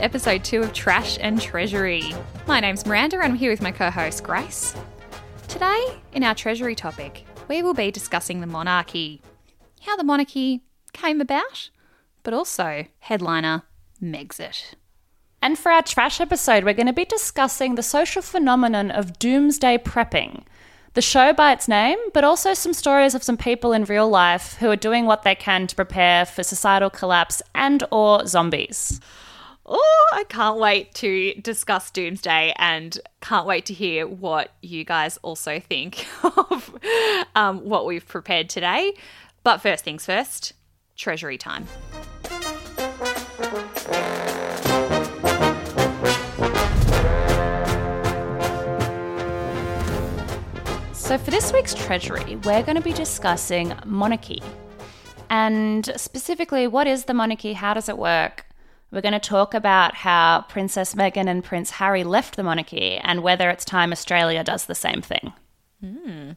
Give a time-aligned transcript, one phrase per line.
[0.00, 2.14] to episode two of Trash and Treasury.
[2.46, 4.74] My name's Miranda and I'm here with my co host Grace.
[5.46, 9.20] Today, in our Treasury topic, we will be discussing the monarchy,
[9.82, 10.62] how the monarchy
[10.94, 11.68] came about,
[12.22, 13.64] but also headliner
[14.02, 14.74] Megxit.
[15.42, 19.78] And for our trash episode, we're going to be discussing the social phenomenon of doomsday
[19.78, 20.44] prepping.
[20.94, 24.54] The show by its name, but also some stories of some people in real life
[24.60, 28.98] who are doing what they can to prepare for societal collapse and or zombies.
[29.72, 35.16] Oh, I can't wait to discuss Doomsday and can't wait to hear what you guys
[35.22, 36.76] also think of
[37.36, 38.94] um, what we've prepared today.
[39.44, 40.54] But first things first,
[40.96, 41.68] Treasury time.
[50.92, 54.42] So, for this week's Treasury, we're going to be discussing monarchy.
[55.28, 57.52] And specifically, what is the monarchy?
[57.52, 58.46] How does it work?
[58.90, 63.22] We're going to talk about how Princess Meghan and Prince Harry left the monarchy and
[63.22, 65.32] whether it's time Australia does the same thing.
[65.84, 66.36] Mm.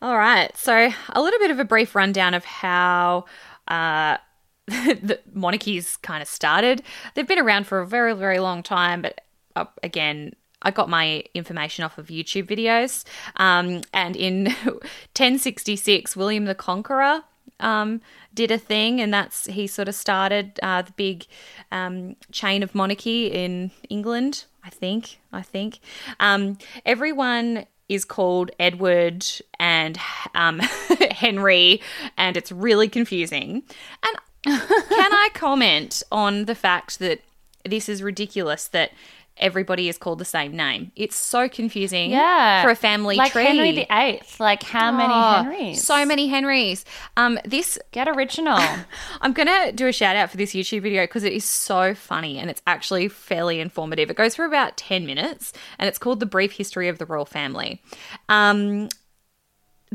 [0.00, 0.56] All right.
[0.56, 3.26] So, a little bit of a brief rundown of how
[3.68, 4.16] uh,
[4.66, 6.82] the monarchies kind of started.
[7.14, 9.20] They've been around for a very, very long time, but
[9.54, 10.32] uh, again,
[10.62, 13.04] I got my information off of YouTube videos.
[13.36, 17.22] Um, and in 1066, William the Conqueror
[17.60, 18.00] um,
[18.36, 21.26] did a thing, and that's he sort of started uh, the big
[21.72, 24.44] um, chain of monarchy in England.
[24.62, 25.18] I think.
[25.32, 25.80] I think
[26.20, 29.24] um, everyone is called Edward
[29.58, 29.98] and
[30.34, 30.58] um,
[31.10, 31.80] Henry,
[32.16, 33.62] and it's really confusing.
[34.02, 37.20] And can I comment on the fact that
[37.64, 38.92] this is ridiculous that
[39.38, 40.92] everybody is called the same name.
[40.96, 42.62] It's so confusing Yeah.
[42.62, 43.44] for a family like tree.
[43.44, 44.40] Henry the Eighth.
[44.40, 45.82] Like how many Oh, Henrys?
[45.84, 46.84] So many Henrys.
[47.16, 48.58] Um, this Get original.
[49.20, 52.38] I'm gonna do a shout out for this YouTube video because it is so funny
[52.38, 54.10] and it's actually fairly informative.
[54.10, 57.24] It goes for about 10 minutes and it's called The Brief History of the Royal
[57.26, 57.82] Family.
[58.28, 58.88] Um,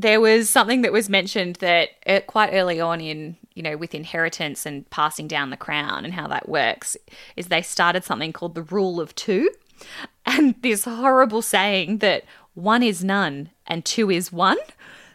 [0.02, 3.94] there was something that was mentioned that uh, quite early on in you know with
[3.94, 6.98] inheritance and passing down the crown and how that works
[7.36, 9.50] is they started something called the rule of two.
[10.24, 12.24] And this horrible saying that
[12.54, 14.58] one is none and two is one.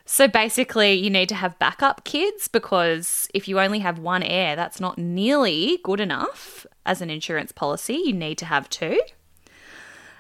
[0.05, 4.57] So basically you need to have backup kids because if you only have one heir
[4.57, 7.95] that's not nearly good enough as an insurance policy.
[7.95, 9.01] You need to have two.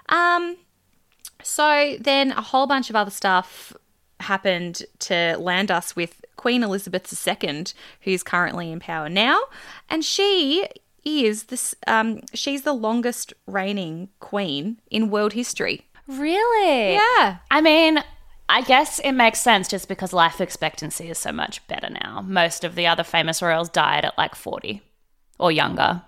[0.08, 0.56] Um
[1.42, 3.72] so then a whole bunch of other stuff
[4.20, 7.66] happened to land us with Queen Elizabeth II,
[8.02, 9.40] who's currently in power now,
[9.88, 10.66] and she
[11.04, 11.74] is this.
[11.86, 15.86] Um, she's the longest reigning queen in world history.
[16.06, 16.94] really?
[16.94, 17.38] Yeah.
[17.50, 18.02] I mean,
[18.48, 22.22] I guess it makes sense just because life expectancy is so much better now.
[22.26, 24.82] Most of the other famous royals died at like 40
[25.38, 26.02] or younger.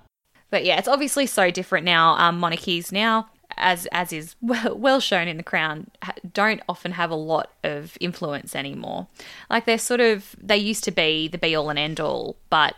[0.51, 2.13] But yeah, it's obviously so different now.
[2.15, 5.91] Um, monarchies now, as as is well, shown in the Crown,
[6.33, 9.09] don't often have a lot of influence anymore.
[9.49, 12.75] Like they're sort of they used to be the be all and end all, but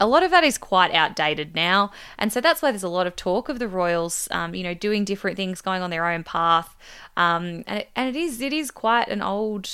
[0.00, 3.06] a lot of that is quite outdated now, and so that's why there's a lot
[3.06, 6.22] of talk of the royals, um, you know, doing different things, going on their own
[6.22, 6.76] path,
[7.16, 9.68] um, and it, and it is it is quite an old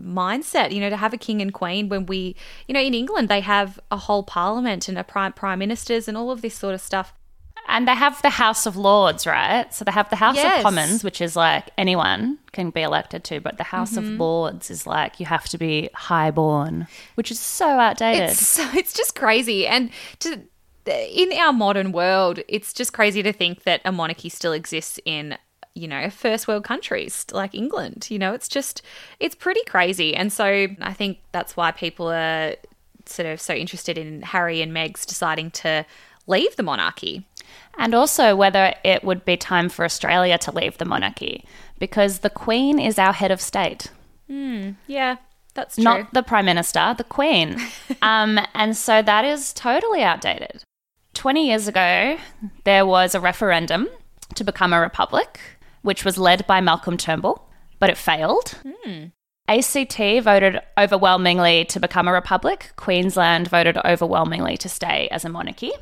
[0.00, 2.34] mindset, you know, to have a king and queen when we,
[2.66, 6.16] you know, in England they have a whole parliament and a prime prime ministers and
[6.16, 7.14] all of this sort of stuff.
[7.74, 9.74] And they have the House of Lords, right?
[9.74, 10.58] So they have the House Yes.
[10.58, 14.20] of Commons, which is like anyone can be elected to, but the House of mm-hmm.
[14.20, 16.86] Lords is like you have to be highborn,
[17.16, 18.30] which is so outdated.
[18.30, 19.90] It's so, it's just crazy, and
[20.20, 20.40] to
[20.86, 25.36] in our modern world, it's just crazy to think that a monarchy still exists in
[25.74, 28.06] you know first world countries like England.
[28.08, 28.82] You know, it's just
[29.18, 32.54] it's pretty crazy, and so I think that's why people are
[33.06, 35.84] sort of so interested in Harry and Meg's deciding to
[36.26, 37.26] leave the monarchy.
[37.78, 41.44] And also whether it would be time for Australia to leave the monarchy,
[41.78, 43.90] because the Queen is our head of state.
[44.30, 45.16] Mm, Yeah,
[45.54, 45.84] that's true.
[45.84, 47.60] not the prime minister, the queen.
[48.02, 50.62] um, and so that is totally outdated.
[51.14, 52.16] 20 years ago,
[52.64, 53.88] there was a referendum
[54.34, 55.38] to become a republic,
[55.82, 57.48] which was led by Malcolm Turnbull,
[57.78, 58.56] but it failed.
[59.46, 62.72] ACT voted overwhelmingly to become a republic.
[62.76, 65.72] Queensland voted overwhelmingly to stay as a monarchy.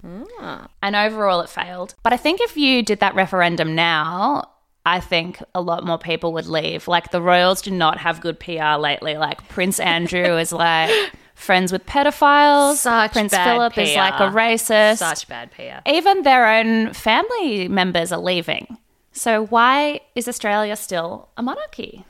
[0.40, 0.66] Ah.
[0.82, 1.94] And overall, it failed.
[2.02, 4.48] But I think if you did that referendum now,
[4.84, 6.88] I think a lot more people would leave.
[6.88, 9.16] Like the royals do not have good PR lately.
[9.16, 10.90] Like Prince Andrew is like
[11.36, 12.76] friends with pedophiles.
[12.76, 14.98] Such Prince Philip is like a racist.
[14.98, 15.88] Such bad PR.
[15.88, 18.76] Even their own family members are leaving.
[19.12, 22.04] So why is Australia still a monarchy?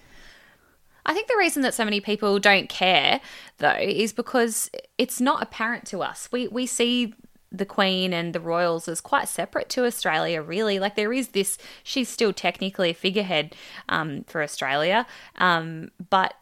[1.05, 3.21] I think the reason that so many people don't care,
[3.59, 6.29] though, is because it's not apparent to us.
[6.31, 7.15] We we see
[7.53, 10.79] the Queen and the royals as quite separate to Australia, really.
[10.79, 13.55] Like there is this, she's still technically a figurehead
[13.89, 15.07] um, for Australia,
[15.37, 16.35] um, but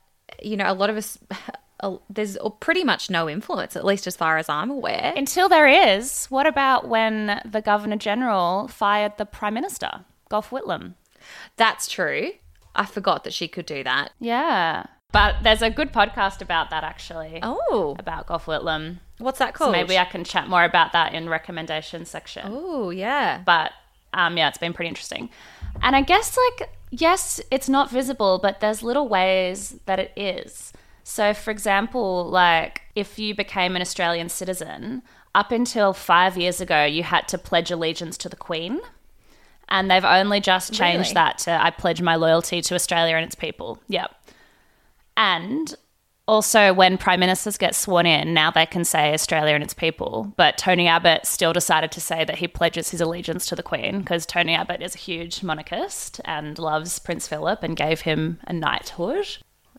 [0.43, 1.19] you know, a lot of us.
[2.11, 5.15] There's pretty much no influence, at least as far as I'm aware.
[5.17, 10.93] Until there is, what about when the Governor General fired the Prime Minister, Gough Whitlam?
[11.57, 12.33] That's true.
[12.75, 14.13] I forgot that she could do that.
[14.21, 14.87] Yeah.
[15.13, 17.41] But there's a good podcast about that actually.
[17.43, 17.97] Oh.
[17.99, 18.99] About Gough Whitlam.
[19.19, 19.69] What's that called?
[19.69, 22.45] So maybe I can chat more about that in recommendation section.
[22.47, 23.43] Oh, yeah.
[23.45, 23.73] But
[24.15, 25.31] um, yeah, it's been pretty interesting.
[25.83, 30.73] And I guess like yes, it's not visible, but there's little ways that it is.
[31.03, 35.03] So for example, like if you became an Australian citizen,
[35.35, 38.81] up until 5 years ago you had to pledge allegiance to the Queen.
[39.71, 41.15] And they've only just changed Really?
[41.15, 43.79] that to I pledge my loyalty to Australia and its people.
[43.89, 44.11] Yep.
[45.17, 45.75] And
[46.27, 50.33] also, when prime ministers get sworn in, now they can say Australia and its people.
[50.37, 53.99] But Tony Abbott still decided to say that he pledges his allegiance to the Queen
[53.99, 58.53] because Tony Abbott is a huge monarchist and loves Prince Philip and gave him a
[58.53, 59.27] knighthood.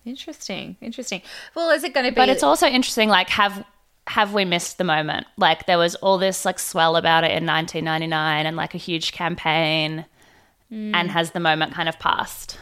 [0.03, 0.75] Interesting.
[0.81, 1.21] Interesting.
[1.55, 2.15] Well, is it going to be?
[2.15, 3.63] But it's also interesting, like, have
[4.07, 5.27] have we missed the moment?
[5.37, 9.11] Like, there was all this like swell about it in 1999 and like a huge
[9.11, 10.05] campaign,
[10.71, 12.57] and has the moment kind of passed?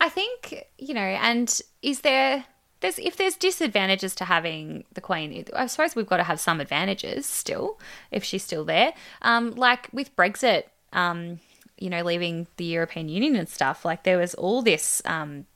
[0.00, 1.00] I think you know.
[1.00, 2.46] And is there?
[2.80, 6.60] There's if there's disadvantages to having the Queen, I suppose we've got to have some
[6.60, 7.78] advantages still
[8.10, 8.94] if she's still there.
[9.22, 11.40] Um, like with Brexit, um,
[11.78, 13.84] you know, leaving the European Union and stuff.
[13.84, 15.02] Like there was all this.
[15.04, 15.46] Um,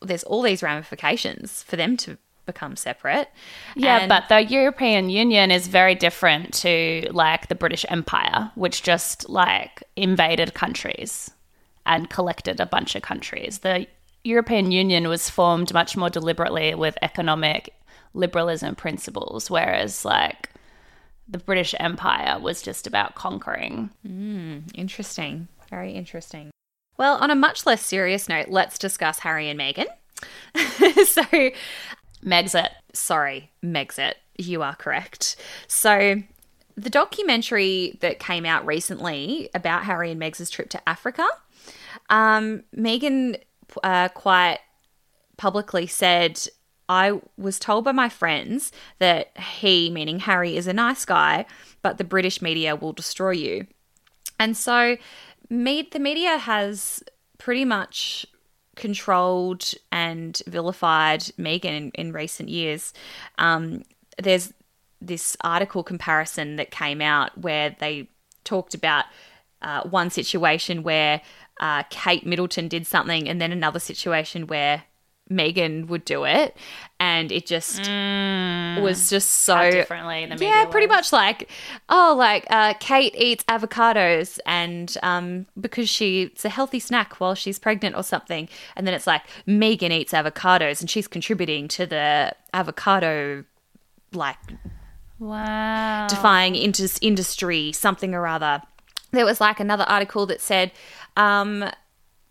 [0.00, 3.28] there's all these ramifications for them to become separate.
[3.76, 8.82] Yeah, And- but the European Union is very different to like the British Empire, which
[8.82, 11.30] just like invaded countries
[11.86, 13.58] and collected a bunch of countries.
[13.58, 13.86] The
[14.24, 17.74] European Union was formed much more deliberately with economic
[18.14, 20.50] liberalism principles, whereas like
[21.28, 23.90] the British Empire was just about conquering.
[24.06, 25.48] Mm, interesting.
[25.70, 26.50] Very interesting.
[26.98, 29.86] Well, on a much less serious note, let's discuss Harry and Meghan.
[31.06, 31.22] so,
[32.24, 32.68] Megxit.
[32.92, 35.36] sorry, Megxit, you are correct.
[35.66, 36.22] So,
[36.76, 41.26] the documentary that came out recently about Harry and Meg's trip to Africa,
[42.08, 43.40] um, Meghan
[43.82, 44.60] uh, quite
[45.36, 46.40] publicly said,
[46.88, 51.46] I was told by my friends that he, meaning Harry, is a nice guy,
[51.82, 53.66] but the British media will destroy you.
[54.38, 54.96] And so
[55.48, 57.02] me, the media has
[57.38, 58.26] pretty much
[58.76, 62.92] controlled and vilified Meghan in, in recent years.
[63.38, 63.82] Um,
[64.18, 64.52] there's
[65.00, 68.08] this article comparison that came out where they
[68.44, 69.06] talked about
[69.60, 71.20] uh, one situation where
[71.60, 74.84] uh, Kate Middleton did something, and then another situation where
[75.30, 76.56] Meghan would do it,
[77.00, 77.78] and it just
[78.82, 80.96] was just so differently yeah, pretty was.
[80.96, 81.48] much like,
[81.88, 87.34] oh, like uh, Kate eats avocados and um, because she it's a healthy snack while
[87.34, 91.86] she's pregnant or something, and then it's like Meghan eats avocados and she's contributing to
[91.86, 93.44] the avocado
[94.12, 94.36] like
[95.18, 96.08] Wow.
[96.08, 98.60] defying indus- industry something or other.
[99.12, 100.72] There was like another article that said.
[101.16, 101.70] Um,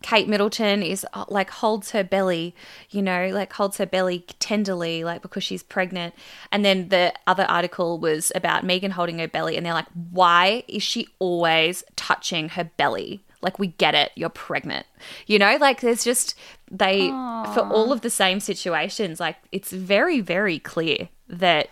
[0.02, 2.54] Kate Middleton is uh, like holds her belly,
[2.90, 6.14] you know, like holds her belly tenderly, like because she's pregnant.
[6.50, 10.64] And then the other article was about Meghan holding her belly, and they're like, why
[10.68, 13.24] is she always touching her belly?
[13.40, 14.86] Like, we get it, you're pregnant.
[15.26, 16.36] You know, like there's just,
[16.70, 21.68] they, for all of the same situations, like it's very, very clear that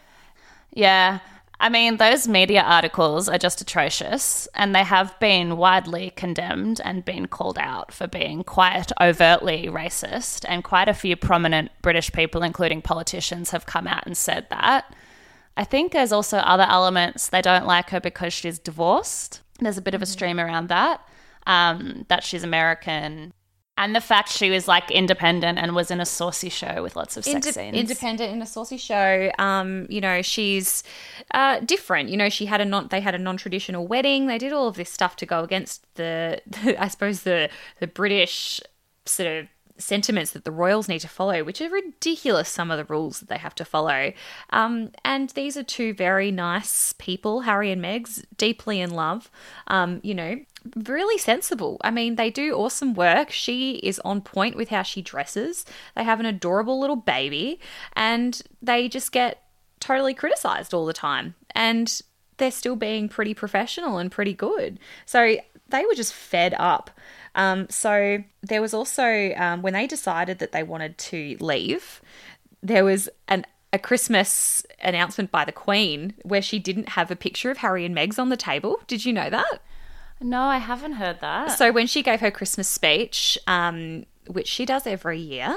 [0.73, 1.21] Yeah.
[1.63, 7.05] I mean, those media articles are just atrocious, and they have been widely condemned and
[7.05, 10.47] been called out for being quite overtly racist.
[10.49, 14.95] And quite a few prominent British people, including politicians, have come out and said that.
[15.55, 17.29] I think there's also other elements.
[17.29, 19.43] They don't like her because she's divorced.
[19.59, 21.07] There's a bit of a stream around that,
[21.47, 23.35] um, that she's American.
[23.81, 27.17] And the fact she was like independent and was in a saucy show with lots
[27.17, 27.77] of sex Inde- scenes.
[27.77, 29.33] independent in a saucy show.
[29.39, 30.83] Um, you know, she's
[31.33, 32.11] uh, different.
[32.11, 34.27] You know, she had a non they had a non traditional wedding.
[34.27, 37.87] They did all of this stuff to go against the, the I suppose the the
[37.87, 38.61] British
[39.07, 42.51] sort of sentiments that the royals need to follow, which are ridiculous.
[42.51, 44.13] Some of the rules that they have to follow.
[44.51, 49.31] Um, and these are two very nice people, Harry and Megs, deeply in love.
[49.69, 50.37] Um, you know,
[50.85, 51.79] really sensible.
[51.83, 53.31] I mean, they do awesome work.
[53.31, 55.65] She is on point with how she dresses.
[55.97, 57.61] They have an adorable little baby,
[57.95, 59.43] and they just get
[59.81, 61.35] totally criticized all the time.
[61.55, 62.01] And
[62.37, 64.79] they're still being pretty professional and pretty good.
[65.07, 65.37] So
[65.69, 66.91] they were just fed up.
[67.35, 72.01] Um, so there was also, um, when they decided that they wanted to leave,
[72.63, 77.51] there was an a Christmas announcement by the Queen where she didn't have a picture
[77.51, 78.81] of Harry and Meg's on the table.
[78.89, 79.63] Did you know that?
[80.21, 81.53] No, I haven't heard that.
[81.59, 85.57] So when she gave her Christmas speech, um, which she does every year,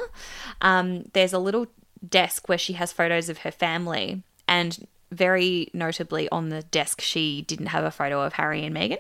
[0.62, 1.68] um, there's a little
[2.08, 7.42] desk where she has photos of her family, and very notably on the desk she
[7.44, 9.00] didn't have a photo of Harry and Meghan.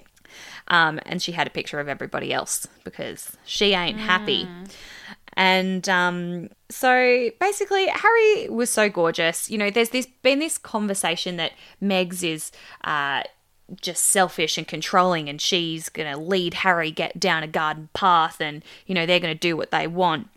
[0.67, 4.47] Um, and she had a picture of everybody else because she ain't happy.
[5.35, 9.49] And um, so basically, Harry was so gorgeous.
[9.49, 11.51] You know, there's this been this conversation that
[11.81, 12.51] Megs is
[12.83, 13.23] uh,
[13.81, 18.63] just selfish and controlling, and she's gonna lead Harry get down a garden path, and
[18.85, 20.27] you know they're gonna do what they want.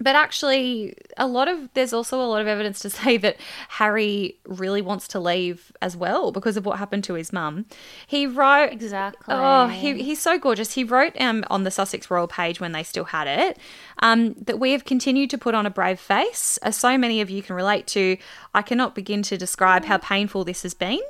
[0.00, 3.36] But actually, a lot of there's also a lot of evidence to say that
[3.68, 7.66] Harry really wants to leave as well because of what happened to his mum.
[8.06, 9.34] He wrote Exactly.
[9.34, 10.74] Oh, he, he's so gorgeous.
[10.74, 13.58] He wrote um, on the Sussex Royal page when they still had it
[14.00, 17.28] um, that we have continued to put on a brave face, as so many of
[17.28, 18.16] you can relate to.
[18.54, 21.00] I cannot begin to describe how painful this has been,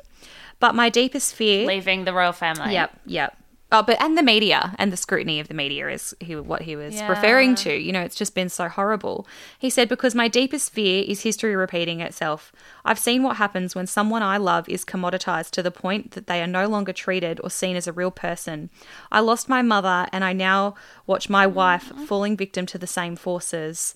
[0.61, 1.67] but my deepest fear.
[1.67, 2.73] Leaving the royal family.
[2.73, 3.37] Yep, yep.
[3.71, 6.75] Oh, but and the media and the scrutiny of the media is he, what he
[6.75, 7.09] was Yeah.
[7.11, 7.75] referring to.
[7.75, 9.27] You know, it's just been so horrible.
[9.59, 12.50] He said, Because my deepest fear is history repeating itself.
[12.87, 16.41] I've seen what happens when someone I love is commoditized to the point that they
[16.43, 18.71] are no longer treated or seen as a real person.
[19.12, 20.75] I lost my mother, and I now
[21.07, 23.95] watch my wife falling victim to the same forces.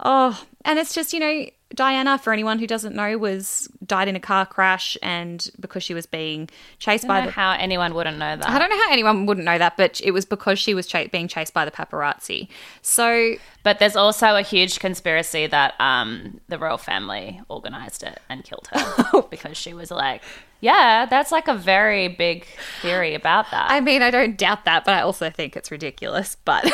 [0.00, 4.16] Oh, and it's just, you know, Diana, for anyone who doesn't know, was died in
[4.16, 6.48] a car crash and because she was being
[6.78, 8.48] chased I by don't know the how anyone wouldn't know that.
[8.48, 11.10] I don't know how anyone wouldn't know that, but it was because she was ch-
[11.10, 12.48] being chased by the paparazzi.
[12.82, 18.44] So, But there's also a huge conspiracy that um, the royal family organized it and
[18.44, 20.22] killed her because she was like,
[20.60, 22.46] yeah, that's like a very big
[22.82, 23.70] theory about that.
[23.70, 26.36] I mean, I don't doubt that, but I also think it's ridiculous.
[26.44, 26.64] But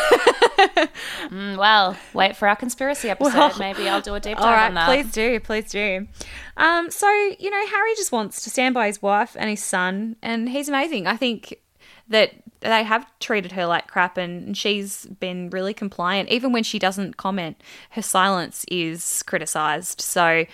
[0.59, 3.35] Mm, well, wait for our conspiracy episode.
[3.35, 4.88] Well, Maybe I'll do a deep dive right, on that.
[4.88, 6.07] Please do, please do.
[6.57, 10.16] Um, so you know, Harry just wants to stand by his wife and his son,
[10.23, 11.07] and he's amazing.
[11.07, 11.54] I think
[12.09, 16.28] that they have treated her like crap, and she's been really compliant.
[16.30, 20.00] Even when she doesn't comment, her silence is criticized.
[20.00, 20.45] So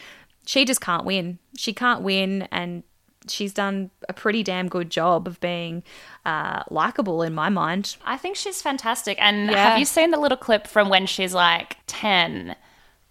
[0.46, 1.38] she just can't win.
[1.56, 2.82] She can't win, and
[3.26, 5.82] she's done a pretty damn good job of being
[6.26, 7.96] uh, likable in my mind.
[8.04, 9.16] I think she's fantastic.
[9.20, 9.70] And Yeah.
[9.70, 12.54] have you seen the little clip from when she's like 10?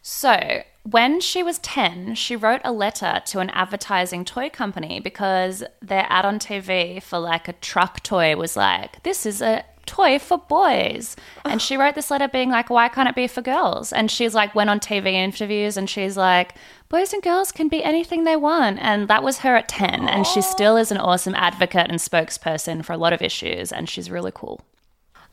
[0.04, 5.64] So, when she was 10, she wrote a letter to an advertising toy company because
[5.82, 10.20] their ad on TV for like a truck toy was like, this is a toy
[10.20, 11.16] for boys.
[11.46, 13.94] And she wrote this letter being like, why can't it be for girls?
[13.94, 16.56] And she's like, went on TV interviews and she's like,
[16.90, 18.80] boys and girls can be anything they want.
[18.82, 20.10] And that was her at 10.
[20.10, 23.72] And she still is an awesome advocate and spokesperson for a lot of issues.
[23.72, 24.62] And she's really cool.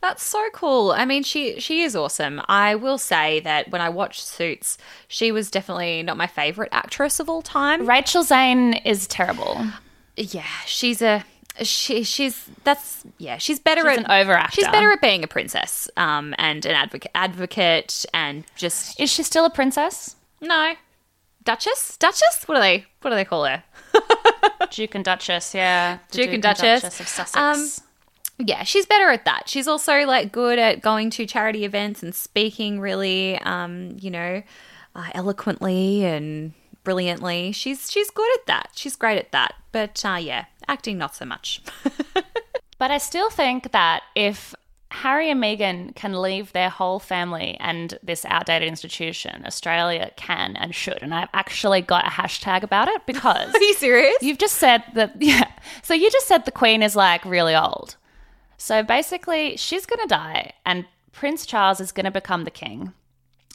[0.01, 0.91] That's so cool.
[0.91, 2.41] I mean, she she is awesome.
[2.47, 4.77] I will say that when I watched Suits,
[5.07, 7.87] she was definitely not my favorite actress of all time.
[7.87, 9.63] Rachel Zane is terrible.
[10.17, 11.23] Yeah, she's a
[11.61, 14.55] she she's that's yeah, she's better She's at an over-actor.
[14.55, 19.21] She's better at being a princess um and an advocate advocate and just Is she
[19.23, 20.15] still a princess?
[20.41, 20.73] no.
[21.43, 21.97] Duchess?
[21.97, 22.43] Duchess?
[22.45, 23.63] What do they what do they call her?
[24.71, 25.97] Duke and Duchess, yeah.
[26.11, 26.83] The Duke and Duchess.
[26.99, 27.35] of Sussex.
[27.35, 27.69] Um,
[28.45, 29.47] Yeah, she's better at that.
[29.47, 34.43] She's also like good at going to charity events and speaking really, um, you know,
[34.95, 37.51] uh, eloquently and brilliantly.
[37.51, 38.71] She's she's good at that.
[38.75, 39.55] She's great at that.
[39.71, 41.61] But uh, yeah, acting not so much.
[42.77, 44.55] but I still think that if
[44.91, 50.75] Harry and Meghan can leave their whole family and this outdated institution, Australia can and
[50.75, 50.99] should.
[51.01, 54.15] And I've actually got a hashtag about it because Are you serious?
[54.21, 55.49] You've just said that, yeah.
[55.81, 57.95] So you just said the Queen is like really old.
[58.61, 62.93] So basically, she's going to die, and Prince Charles is going to become the king,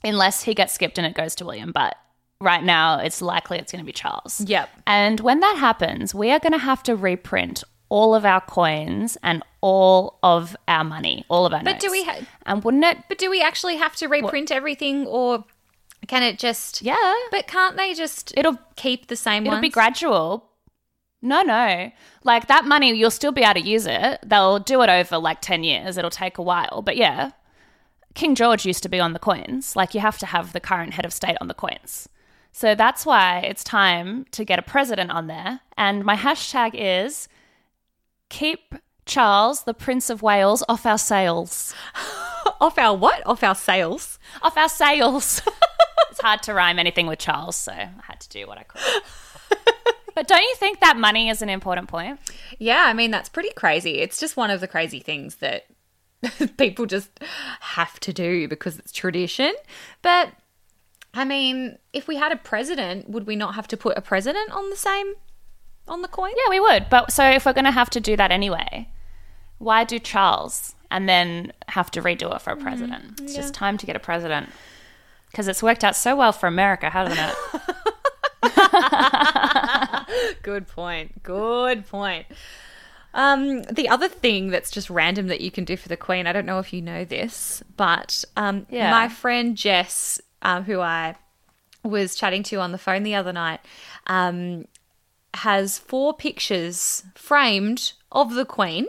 [0.02, 1.70] unless he gets skipped and it goes to William.
[1.70, 1.94] But
[2.40, 4.40] right now, it's likely it's going to be Charles.
[4.40, 4.68] Yep.
[4.84, 9.16] And when that happens, we are going to have to reprint all of our coins
[9.22, 12.98] and all of our money, all of our But do we ha- and wouldn't it?
[13.08, 15.44] But do we actually have to reprint everything, or
[16.08, 16.82] can it just?
[16.82, 17.14] Yeah.
[17.30, 18.34] But can't they just?
[18.36, 19.62] It'll keep the same It'll ones.
[19.62, 20.50] be gradual.
[21.26, 21.90] No, no.
[22.23, 24.21] Like that money, you'll still be able to use it.
[24.25, 25.97] They'll do it over like 10 years.
[25.97, 26.83] It'll take a while.
[26.83, 27.33] But yeah,
[28.14, 29.75] King George used to be on the coins.
[29.75, 32.09] Like you have to have the current head of state on the coins.
[32.52, 35.61] So that's why it's time to get a president on there.
[35.76, 37.28] And my hashtag is
[38.28, 41.75] keep Charles, the Prince of Wales, off our sails.
[42.61, 43.21] off our what?
[43.26, 44.21] Off our sales.
[44.42, 45.42] Off our sails.
[46.11, 48.80] it's hard to rhyme anything with Charles, so I had to do what I could.
[50.16, 52.18] but don't you think that money is an important point?
[52.58, 53.99] Yeah, I mean that's pretty crazy.
[53.99, 55.66] It's just one of the crazy things that
[56.56, 57.20] people just
[57.61, 59.52] have to do because it's tradition.
[60.00, 60.32] But
[61.12, 64.50] I mean, if we had a president, would we not have to put a president
[64.52, 65.14] on the same
[65.87, 66.32] on the coin?
[66.35, 66.88] Yeah, we would.
[66.88, 68.88] But so if we're going to have to do that anyway,
[69.58, 73.20] why do Charles and then have to redo it for a mm, president?
[73.20, 74.49] It's just time to get a president.
[75.30, 77.76] Because it's worked out so well for America, hasn't it?
[80.43, 81.23] Good point.
[81.23, 82.26] Good point.
[83.15, 86.33] Um, the other thing that's just random that you can do for the Queen, I
[86.33, 88.91] don't know if you know this, but um, Yeah.
[88.91, 91.17] my friend Jess, um, who I
[91.83, 93.61] was chatting to on the phone the other night,
[94.07, 94.67] um,
[95.35, 98.87] has four pictures framed of the Queen.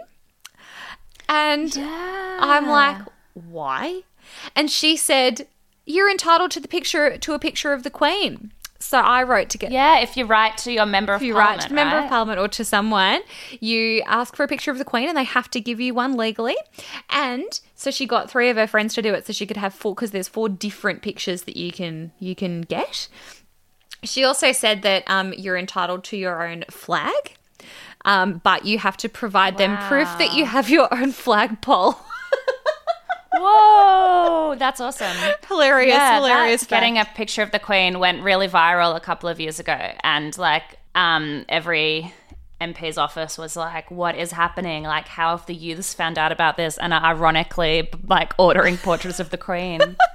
[1.30, 2.98] And I'm like,
[3.34, 4.02] why?
[4.56, 5.48] And she said,
[5.86, 8.52] you're entitled to the picture to a picture of the Queen.
[8.80, 11.34] So I wrote to get yeah, if you write to your member of if you
[11.34, 12.04] parliament, write to member right?
[12.04, 13.22] of parliament or to someone,
[13.60, 16.16] you ask for a picture of the queen and they have to give you one
[16.16, 16.56] legally.
[17.10, 19.74] And so she got three of her friends to do it so she could have
[19.74, 23.08] four because there's four different pictures that you can you can get.
[24.04, 27.36] She also said that um, you're entitled to your own flag,
[28.06, 31.98] um, but you have to provide them proof that you have your own flagpole.
[33.40, 35.16] Whoa, that's awesome.
[35.48, 36.66] hilarious, yeah, hilarious.
[36.66, 40.38] getting a picture of the Queen went really viral a couple of years ago, and
[40.38, 40.64] like
[40.96, 42.14] um, every
[42.60, 44.84] MP's office was like, "What is happening?
[44.84, 49.30] Like, how have the youths found out about this?" And ironically, like ordering portraits of
[49.30, 49.80] the Queen.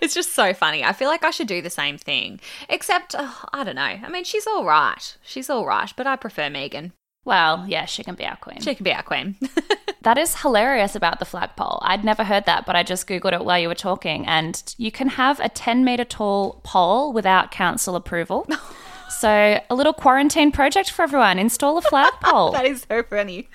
[0.00, 0.82] It's just so funny.
[0.82, 2.40] I feel like I should do the same thing.
[2.70, 3.82] Except, oh, I don't know.
[3.82, 5.16] I mean, she's all right.
[5.22, 6.92] She's all right, but I prefer Meghan.
[7.26, 8.60] well, yeah, she can be our queen.
[8.60, 9.36] She can be our queen.
[10.02, 11.78] That is hilarious about the flagpole.
[11.82, 14.26] I'd never heard that, but I just Googled it while you were talking.
[14.26, 18.46] And you can have a 10 meter tall pole without council approval.
[19.10, 22.52] so, a little quarantine project for everyone install a flagpole.
[22.52, 23.48] that is so funny.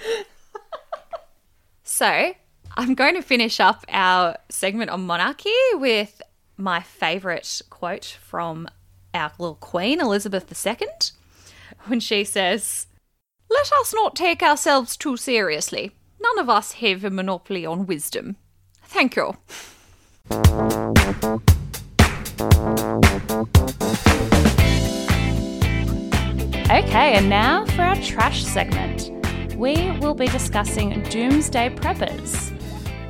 [1.84, 2.34] so,
[2.78, 6.22] I'm going to finish up our segment on monarchy with
[6.58, 8.67] my favourite quote from
[9.15, 10.88] our little queen, Elizabeth II,
[11.86, 12.86] when she says,
[13.50, 15.91] Let us not take ourselves too seriously.
[16.21, 18.38] None of us have a monopoly on wisdom.
[18.84, 19.36] Thank you.
[26.67, 29.12] Okay, and now for our trash segment.
[29.56, 32.51] We will be discussing doomsday preppers.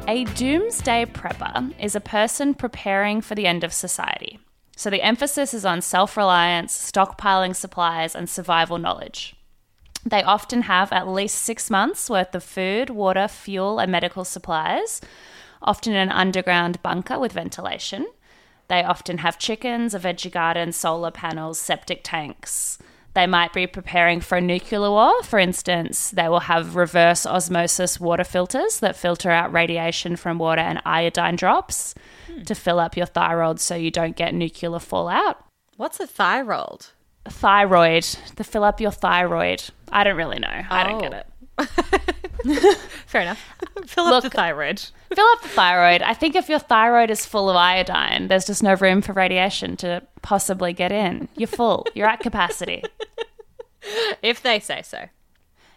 [0.07, 4.37] A doomsday prepper is a person preparing for the end of society.
[4.75, 9.34] So the emphasis is on self reliance, stockpiling supplies, and survival knowledge.
[10.05, 15.01] They often have at least six months worth of food, water, fuel, and medical supplies,
[15.63, 18.05] often in an underground bunker with ventilation.
[18.67, 22.77] They often have chickens, a veggie garden, solar panels, septic tanks.
[23.15, 25.23] They might be preparing for a nuclear war.
[25.23, 30.61] For instance, they will have reverse osmosis water filters that filter out radiation from water
[30.61, 31.95] and iodine drops
[32.27, 32.43] hmm.
[32.43, 35.43] to fill up your thyroid so you don't get nuclear fallout.
[35.77, 36.87] What's a thyroid?
[37.27, 38.03] Thyroid,
[38.35, 39.63] to fill up your thyroid.
[39.91, 40.61] I don't really know.
[40.69, 41.63] I don't get Oh.
[41.63, 42.77] it.
[43.07, 43.43] Fair enough.
[43.87, 44.79] Fill up Look- the thyroid.
[45.13, 46.01] Fill up the thyroid.
[46.01, 49.75] I think if your thyroid is full of iodine, there's just no room for radiation
[49.77, 51.27] to possibly get in.
[51.35, 51.85] You're full.
[51.95, 52.83] You're at capacity.
[54.23, 55.05] If they say so.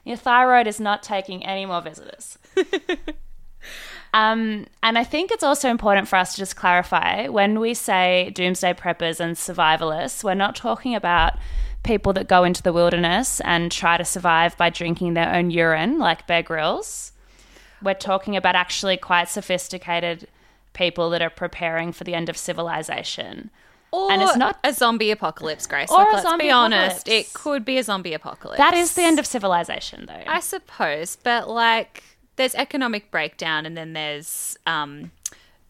[0.03, 2.39] Your thyroid is not taking any more visitors.
[4.15, 8.31] Um, and I think it's also important for us to just clarify when we say
[8.35, 11.35] doomsday preppers and survivalists, we're not talking about
[11.83, 15.99] people that go into the wilderness and try to survive by drinking their own urine,
[15.99, 17.13] like Bear Grylls.
[17.83, 20.27] We're talking about actually quite sophisticated
[20.73, 23.51] people that are preparing for the end of civilization.
[23.91, 25.91] Or And it's not- a zombie apocalypse, Grace.
[25.91, 27.31] Or Like, a let's zombie be honest, apocalypse.
[27.31, 28.59] it could be a zombie apocalypse.
[28.59, 30.23] That is the end of civilization, though.
[30.27, 32.03] I suppose, but like,
[32.39, 35.11] there's economic breakdown, and then there's um,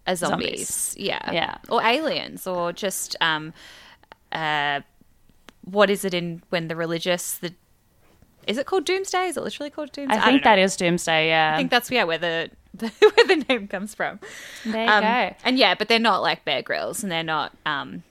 [0.07, 0.69] a zombies.
[0.69, 0.95] Zombies.
[0.97, 1.57] Yeah, Yeah.
[1.69, 3.53] or aliens, or just um,
[4.31, 4.81] uh,
[5.65, 7.53] what is it in when the religious the
[8.47, 9.27] is it called doomsday?
[9.27, 10.17] Is it literally called doomsday?
[10.17, 11.53] I think that is doomsday, yeah.
[11.53, 14.21] I think that's yeah where the, the where the name comes from.
[14.65, 15.35] there you Um, go.
[15.45, 17.53] And yeah, but they're not like Bear Grylls, and they're not.
[17.67, 18.05] Um,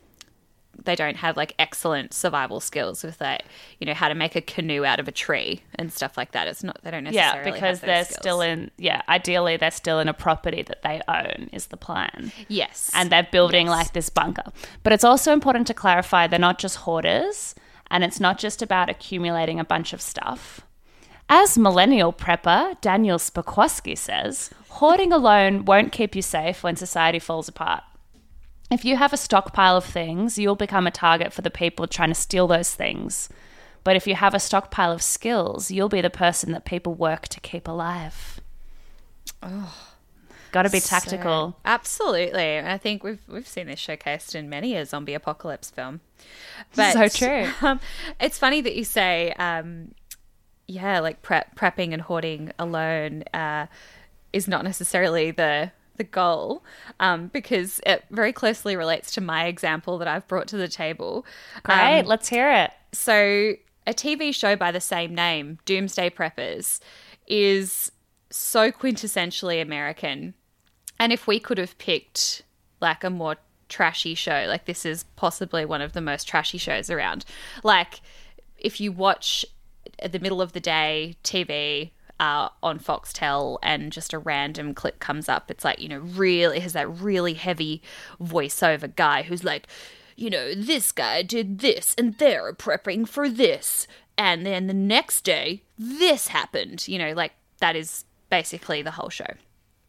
[0.88, 3.43] they don't have like excellent survival skills with like
[3.80, 6.47] you know how to make a canoe out of a tree and stuff like that.
[6.47, 6.80] It's not.
[6.84, 7.50] They don't necessarily.
[7.50, 8.17] Yeah, because they're skills.
[8.19, 8.71] still in.
[8.80, 13.12] Yeah, ideally they're still in a property that they own is the plan, Yes, and
[13.12, 13.76] they're building Yes.
[13.76, 14.52] like this bunker.
[14.82, 17.54] But it's also important to clarify they're not just hoarders,
[17.91, 20.62] and it's not just about accumulating a bunch of stuff.
[21.30, 27.50] As millennial prepper Daniel Spakowski says, hoarding alone won't keep you safe when society falls
[27.50, 27.84] apart.
[28.69, 32.10] If you have a stockpile of things, you'll become a target for the people trying
[32.10, 33.30] to steal those things.
[33.84, 37.30] But if you have a stockpile of skills, you'll be the person that people work
[37.30, 38.41] to keep alive.
[39.41, 39.73] Oh,
[40.51, 41.51] got to be tactical.
[41.51, 42.60] So, absolutely.
[42.60, 46.01] I think we've we've seen this showcased in many a zombie apocalypse film.
[46.75, 47.49] But so true.
[47.62, 47.80] Um,
[48.19, 49.93] it's funny that you say, um,
[50.67, 53.67] yeah, like prep, prepping and hoarding alone uh,
[54.34, 56.63] is not necessarily the the goal
[56.99, 61.25] um, because it very closely relates to my example that I've brought to the table.
[61.63, 62.71] Great, um, let's hear it.
[62.93, 63.53] So,
[63.86, 66.79] a TV show by the same name, Doomsday Preppers,
[67.27, 67.91] is
[68.29, 70.33] so quintessentially American.
[70.99, 72.43] And if we could have picked
[72.81, 73.38] like a more
[73.69, 77.25] trashy show, like this is possibly one of the most trashy shows around.
[77.63, 78.01] Like
[78.57, 79.45] if you watch
[79.99, 84.99] at the middle of the day TV uh, on Foxtel and just a random clip
[84.99, 87.82] comes up, it's like, you know, really, has that really heavy
[88.21, 89.67] voiceover guy who's like,
[90.15, 93.88] you know, this guy did this and they're prepping for this.
[94.17, 96.88] And then the next day, this happened.
[96.88, 99.34] You know, like that is basically the whole show.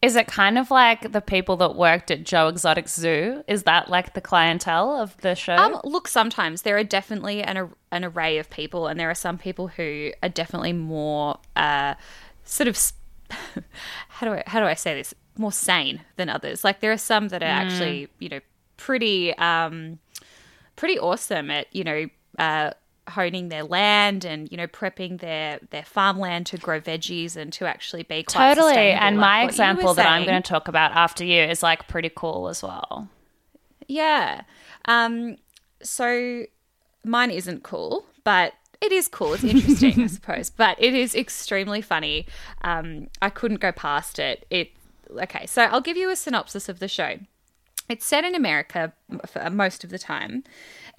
[0.01, 3.43] Is it kind of like the people that worked at Joe Exotic Zoo?
[3.47, 5.55] Is that like the clientele of the show?
[5.55, 9.37] Um, look, sometimes there are definitely an, an array of people, and there are some
[9.37, 11.95] people who are definitely more uh,
[12.45, 12.79] sort of
[14.09, 16.63] how do I how do I say this more sane than others.
[16.63, 17.49] Like there are some that are mm.
[17.49, 18.39] actually you know
[18.77, 19.99] pretty um,
[20.75, 22.05] pretty awesome at you know
[22.37, 22.71] uh,
[23.09, 27.65] honing their land and you know prepping their their farmland to grow veggies and to
[27.65, 28.77] actually be quite totally.
[28.91, 32.11] And like my example that i'm going to talk about after you is like pretty
[32.15, 33.09] cool as well.
[33.87, 34.41] Yeah.
[34.85, 35.37] Um
[35.81, 36.43] so
[37.03, 39.33] mine isn't cool but it is cool.
[39.33, 42.27] It's interesting i suppose but it is extremely funny.
[42.61, 44.45] Um i couldn't go past it.
[44.49, 44.71] It
[45.11, 47.17] okay so i'll give you a synopsis of the show.
[47.87, 48.93] It's set in america
[49.25, 50.43] for most of the time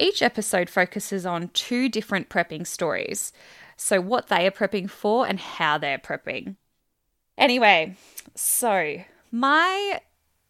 [0.01, 3.33] each episode focuses on two different prepping stories.
[3.77, 6.57] So, what they are prepping for and how they're prepping.
[7.39, 7.97] Anyway,
[8.35, 10.01] so my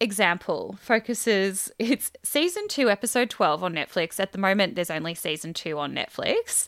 [0.01, 4.19] example focuses it's season 2 episode 12 on Netflix.
[4.19, 6.67] At the moment there's only season 2 on Netflix.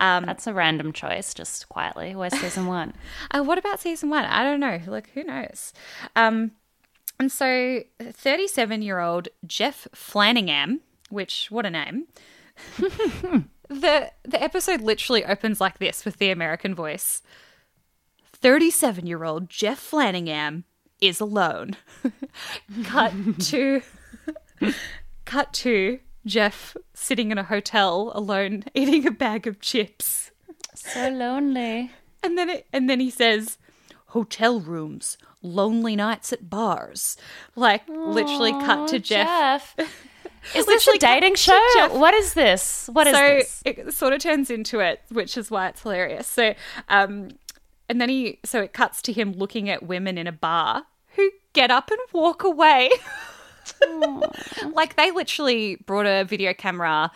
[0.00, 2.14] Um, that's a random choice just quietly.
[2.14, 2.92] Where's season 1
[3.30, 4.80] uh, what about season 1 I don't know.
[4.86, 5.72] Like who knows?
[6.16, 6.52] Um,
[7.18, 10.80] and so 37 year old Jeff Flanagan
[11.12, 12.06] which what a name.
[12.78, 17.22] the the episode literally opens like this with the American voice.
[18.42, 20.64] 37-year-old Jeff Flanagan
[21.00, 21.76] is alone.
[22.84, 23.82] cut to
[25.24, 30.30] cut to Jeff sitting in a hotel alone eating a bag of chips.
[30.74, 31.90] So lonely.
[32.22, 33.58] And then it, and then he says,
[34.06, 37.16] "Hotel rooms, lonely nights at bars."
[37.56, 39.74] Like Aww, literally cut to Jeff.
[39.76, 40.11] Jeff.
[40.54, 41.58] Is this a dating show?
[41.74, 41.92] Jeff.
[41.92, 42.88] What is this?
[42.92, 43.50] What is this?
[43.50, 43.86] so this?
[43.86, 46.26] it sort of turns into it, which is why it's hilarious.
[46.26, 46.54] So,
[46.88, 47.30] um,
[47.88, 51.30] and then he, so it cuts to him looking at women in a bar who
[51.52, 52.90] get up and walk away.
[54.72, 57.10] like they literally brought a video camera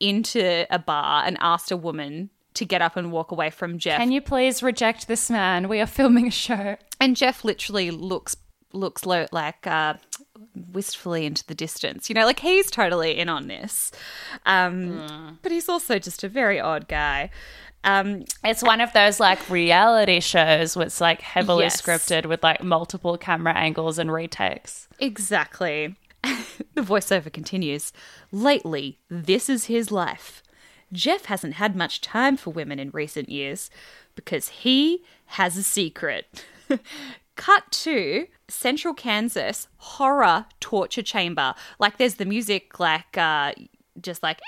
[0.00, 3.98] into a bar and asked a woman to get up and walk away from Jeff.
[3.98, 5.68] Can you please reject this man?
[5.68, 6.76] We are filming a show.
[7.00, 8.36] And Jeff literally looks
[8.72, 9.94] looks lo- like uh,
[10.72, 12.08] wistfully into the distance.
[12.08, 13.92] You know, like he's totally in on this.
[14.44, 15.38] Um, mm.
[15.42, 17.30] But he's also just a very odd guy.
[17.84, 21.80] Um, it's one of those like reality shows where it's like heavily yes.
[21.80, 24.88] scripted with like multiple camera angles and retakes.
[24.98, 25.94] Exactly.
[26.74, 27.92] the voiceover continues.
[28.32, 30.42] Lately, this is his life.
[30.92, 33.70] Jeff hasn't had much time for women in recent years
[34.14, 36.44] because he has a secret.
[37.36, 41.54] Cut to Central Kansas horror torture chamber.
[41.78, 43.52] Like there's the music, like uh,
[44.00, 44.40] just like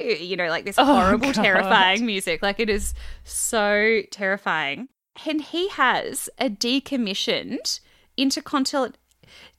[0.00, 2.42] you know, like this oh, horrible, terrifying music.
[2.42, 4.88] Like it is so terrifying.
[5.26, 7.80] And he has a decommissioned
[8.16, 8.98] intercontinental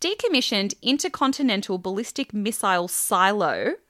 [0.02, 3.74] decommissioned intercontinental ballistic missile silo.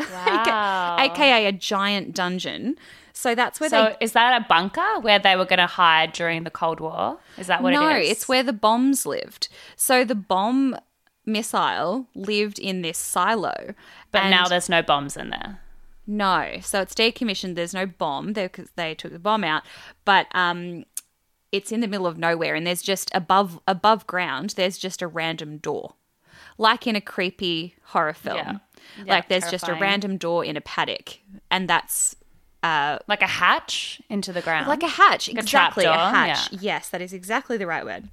[0.00, 0.96] Wow.
[1.00, 2.76] aka a giant dungeon
[3.18, 4.04] so that's where so they.
[4.04, 7.18] is that a bunker where they were going to hide during the Cold War?
[7.36, 8.06] Is that what no, it is?
[8.06, 9.48] No, it's where the bombs lived.
[9.74, 10.78] So the bomb
[11.26, 13.74] missile lived in this silo.
[14.12, 15.58] But now there's no bombs in there.
[16.06, 17.56] No, so it's decommissioned.
[17.56, 19.64] There's no bomb there because they took the bomb out.
[20.04, 20.84] But um,
[21.50, 24.50] it's in the middle of nowhere, and there's just above above ground.
[24.50, 25.94] There's just a random door,
[26.56, 28.36] like in a creepy horror film.
[28.36, 28.58] Yeah.
[29.04, 29.58] Yeah, like there's terrifying.
[29.58, 31.18] just a random door in a paddock,
[31.50, 32.14] and that's
[32.62, 36.52] uh, like a hatch into the ground, like a hatch, like exactly a, a hatch.
[36.52, 36.58] Yeah.
[36.60, 38.08] Yes, that is exactly the right word.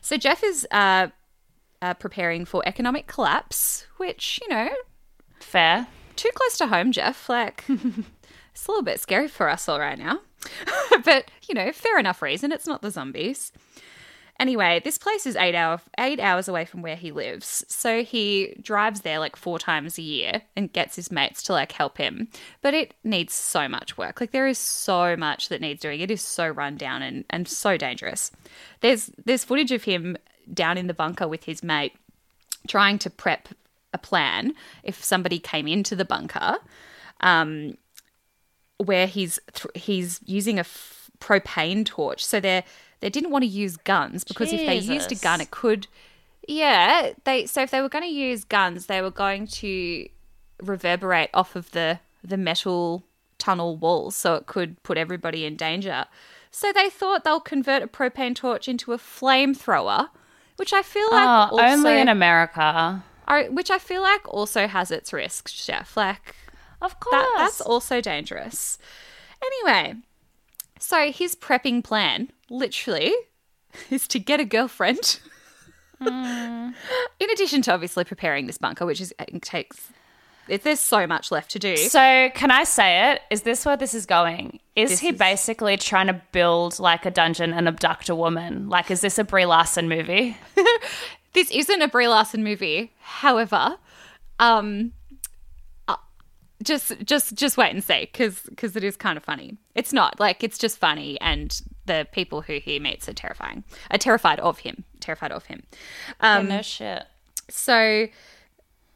[0.00, 1.08] So Jeff is uh,
[1.82, 4.68] uh, preparing for economic collapse, which you know,
[5.40, 5.86] fair.
[6.16, 7.28] Too close to home, Jeff.
[7.28, 10.20] Like it's a little bit scary for us all right now,
[11.04, 12.52] but you know, fair enough reason.
[12.52, 13.52] It's not the zombies.
[14.40, 18.56] Anyway, this place is eight hour eight hours away from where he lives, so he
[18.62, 22.26] drives there like four times a year and gets his mates to like help him.
[22.62, 24.18] But it needs so much work.
[24.18, 26.00] Like there is so much that needs doing.
[26.00, 28.32] It is so run down and and so dangerous.
[28.80, 30.16] There's there's footage of him
[30.52, 31.92] down in the bunker with his mate
[32.66, 33.48] trying to prep
[33.92, 36.56] a plan if somebody came into the bunker.
[37.20, 37.76] Um,
[38.78, 42.24] where he's th- he's using a f- propane torch.
[42.24, 42.64] So they
[43.00, 45.86] they didn't want to use guns because if they used a gun, it could.
[46.48, 50.08] Yeah, they so if they were going to use guns, they were going to
[50.62, 53.04] reverberate off of the the metal
[53.38, 56.04] tunnel walls, so it could put everybody in danger.
[56.50, 60.08] So they thought they'll convert a propane torch into a flamethrower,
[60.56, 63.02] which I feel like Oh, also, only in America.
[63.28, 65.96] are- which I feel like also has its risks, Jeff.
[65.96, 66.34] Like
[66.82, 67.12] Of course.
[67.22, 68.78] that, that's also dangerous.
[69.42, 69.94] Anyway,
[70.80, 73.14] so his prepping plan, literally,
[73.90, 75.20] is to get a girlfriend.
[76.02, 76.70] Hmm.
[77.20, 79.88] In addition to obviously preparing this bunker, which is it takes.
[80.48, 81.76] It, there's so much left to do.
[81.76, 83.20] So, can I say it?
[83.30, 84.58] Is this where this is going?
[84.74, 88.68] Is This he is- basically trying to build like a dungeon and abduct a woman?
[88.68, 90.36] Like, is this a Brie Larson movie?
[91.34, 92.90] this isn't a Brie Larson movie.
[93.00, 93.76] However,
[94.40, 94.92] um,
[96.62, 99.56] just just just wait and see because because it is kind of funny.
[99.74, 103.64] It's not like it's just funny, and the people who he meets are terrifying.
[103.90, 104.84] Are terrified of him.
[105.00, 105.62] Terrified of him.
[106.20, 107.04] Um, no shit.
[107.48, 108.08] So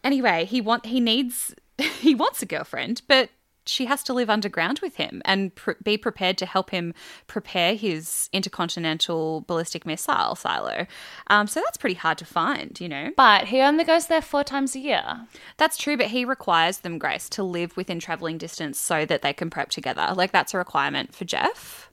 [0.03, 3.31] anyway, he want he needs he wants a girlfriend, but
[3.67, 6.95] she has to live underground with him and pr- be prepared to help him
[7.27, 10.87] prepare his intercontinental ballistic missile silo.
[11.29, 13.11] Um, so that's pretty hard to find, you know.
[13.17, 15.27] But he only goes there four times a year.
[15.57, 19.33] That's true, but he requires them, Grace, to live within traveling distance so that they
[19.33, 20.13] can prep together.
[20.15, 21.91] Like that's a requirement for Jeff.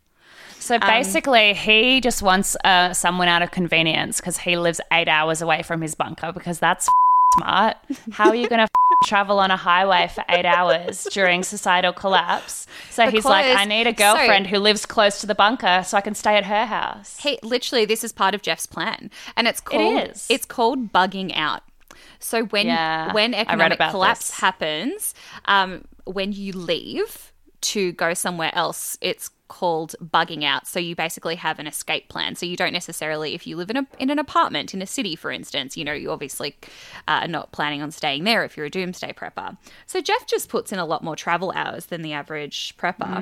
[0.60, 5.42] So basically, he just wants uh, someone out of convenience because he lives eight hours
[5.42, 6.88] away from his bunker because that's
[7.36, 7.78] smart.
[8.12, 8.70] How are you going to
[9.06, 12.67] travel on a highway for eight hours during societal collapse?
[12.89, 16.02] So he's like, I need a girlfriend who lives close to the bunker so I
[16.02, 17.17] can stay at her house.
[17.20, 20.28] He literally this is part of Jeff's plan, and it's called is.
[20.30, 21.63] it's called bugging out.
[22.20, 24.39] So when Yeah, when economic collapse this.
[24.39, 25.13] happens,
[25.46, 30.66] um, when you leave to go somewhere else, it's called bugging out.
[30.66, 32.36] So you basically have an escape plan.
[32.36, 35.14] So you don't necessarily, if you live in a in an apartment in a city,
[35.14, 36.56] for instance, you know, you obviously
[37.06, 39.58] uh, are not planning on staying there if you're a doomsday prepper.
[39.88, 43.18] So Jeff just puts in a lot more travel hours than the average prepper.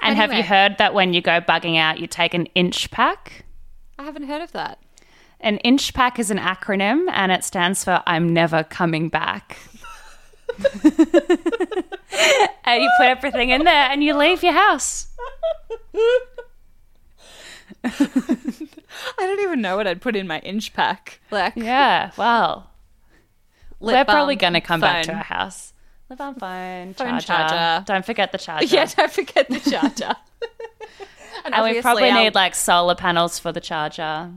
[0.00, 3.44] and have you heard that when you go bugging out, you take an inch pack?
[3.98, 4.78] I haven't heard of that.
[5.40, 9.58] An inch pack is an acronym and it stands for I'm never coming back.
[12.64, 15.06] and you put everything in there and you leave your house.
[17.84, 17.90] I
[19.18, 21.20] don't even know what I'd put in my inch pack.
[21.30, 22.70] Like Yeah, well,
[23.80, 25.16] lip we're probably going to come back to phone.
[25.18, 25.72] our house.
[26.08, 27.26] Live on phone, Phone charger.
[27.26, 27.84] charger.
[27.86, 28.66] Don't forget the charger.
[28.66, 30.14] Yeah, don't forget the charger.
[31.44, 34.30] and we obviously probably our- need like solar panels for the charger.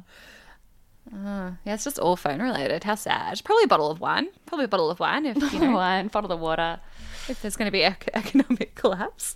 [1.14, 2.84] Yeah, it's just all phone related.
[2.84, 3.42] How sad.
[3.44, 4.30] Probably a bottle of wine.
[4.46, 6.80] Probably a bottle of wine if you know Wine, bottle of water.
[7.28, 9.36] if there's going to be ec- economic collapse.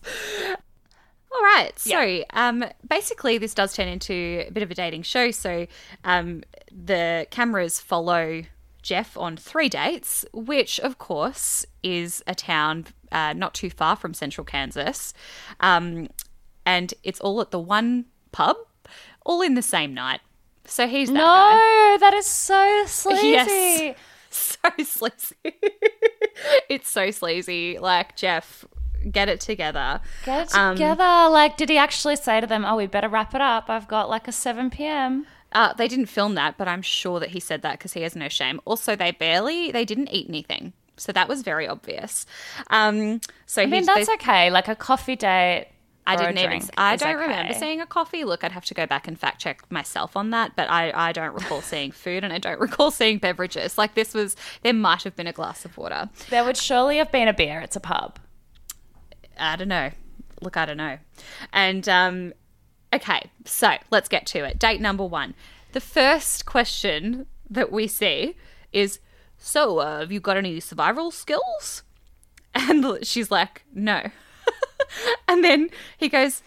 [1.31, 1.71] All right.
[1.77, 5.31] So, um, basically, this does turn into a bit of a dating show.
[5.31, 5.67] So,
[6.05, 8.43] um, the cameras follow
[8.81, 14.13] Jeff on three dates, which, of course, is a town uh, not too far from
[14.13, 15.13] central Kansas.
[15.59, 16.07] Um,
[16.65, 18.55] and it's all at the one pub,
[19.25, 20.21] all in the same night.
[20.65, 21.53] So, he's that guy.
[21.53, 23.27] No, that is so sleazy.
[23.29, 23.95] Yes.
[24.29, 25.35] So sleazy.
[26.69, 27.77] it's so sleazy.
[27.79, 28.65] Like, Jeff,
[29.09, 30.01] get it together.
[30.25, 31.29] Get it Um, together.
[31.29, 33.69] like, did he actually say to them, "Oh, we better wrap it up.
[33.69, 37.29] I've got like a seven p.m." Uh, they didn't film that, but I'm sure that
[37.29, 38.59] he said that because he has no shame.
[38.65, 40.73] Also, they barely, they didn't eat anything.
[40.97, 42.25] So that was very obvious.
[42.69, 44.49] Um, so I mean, that's okay.
[44.51, 45.67] Like a coffee date.
[46.07, 46.69] I didn't even.
[46.77, 47.21] I don't okay.
[47.21, 48.23] remember seeing a coffee.
[48.23, 51.11] Look, I'd have to go back and fact check myself on that, but I, I
[51.11, 53.77] don't recall seeing food and I don't recall seeing beverages.
[53.77, 56.09] Like this was, there might have been a glass of water.
[56.29, 57.59] There would surely have been a beer.
[57.59, 58.19] It's a pub.
[59.39, 59.91] I don't know.
[60.41, 60.99] Look, I don't know.
[61.51, 62.33] And um,
[62.93, 64.59] okay, so let's get to it.
[64.59, 65.33] Date number one.
[65.71, 68.35] The first question that we see
[68.71, 68.99] is,
[69.37, 71.83] "So, uh, have you got any survival skills?"
[72.57, 74.11] And she's like, "No."
[75.27, 76.41] and then he goes,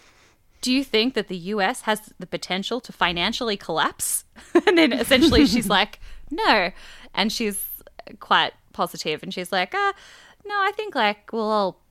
[0.61, 1.81] "Do you think that the U.S.
[1.81, 4.25] has the potential to financially collapse?"
[4.67, 6.71] and then essentially she's like, "No,"
[7.13, 7.67] and she's
[8.19, 9.93] quite positive, and she's like, "Ah,
[10.45, 11.81] no, I think like we'll all."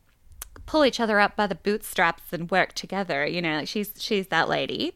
[0.66, 3.24] pull each other up by the bootstraps and work together.
[3.26, 4.92] You know, like she's she's that lady.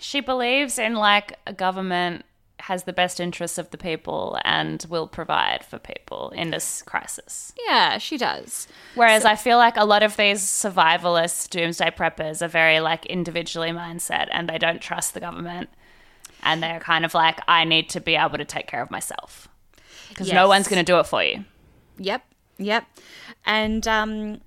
[0.00, 2.24] She believes in like a government
[2.60, 7.52] has the best interests of the people and will provide for people in this crisis.
[7.66, 8.68] Yeah, she does.
[8.94, 13.70] Whereas I feel like a lot of these survivalist doomsday preppers are very like individually
[13.70, 15.70] mindset and they don't trust the government.
[16.42, 19.48] And they're kind of like, I need to be able to take care of myself.
[20.08, 21.44] Because no one's going to do it for you.
[21.98, 22.24] Yep,
[22.56, 22.84] yep.
[23.44, 24.40] And um,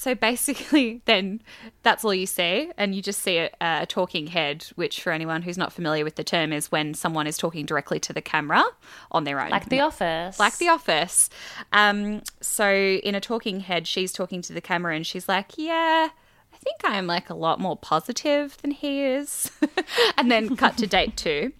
[0.00, 1.42] so basically, then
[1.82, 5.42] that's all you see, and you just see a, a talking head, which for anyone
[5.42, 8.64] who's not familiar with the term is when someone is talking directly to the camera
[9.12, 9.50] on their own.
[9.50, 10.40] Like The Office.
[10.40, 11.28] like the office.
[11.74, 16.08] Um, so in a talking head, she's talking to the camera and she's like, "Yeah,
[16.50, 19.50] I think I'm like a lot more positive than he is."
[20.16, 21.52] and then cut to date two.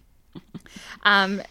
[1.03, 1.43] Um,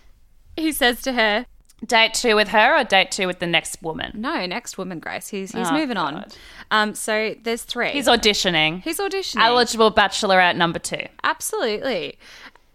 [0.55, 1.45] he says to her,
[1.85, 4.11] Date two with her or date two with the next woman?
[4.15, 5.29] "No, next woman, Grace.
[5.29, 6.25] He's he's Oh, moving on."
[6.71, 7.91] Um, so there's three.
[7.91, 8.81] He's auditioning.
[8.83, 9.41] He's auditioning.
[9.41, 11.05] Eligible bachelorette number two.
[11.23, 12.17] Absolutely.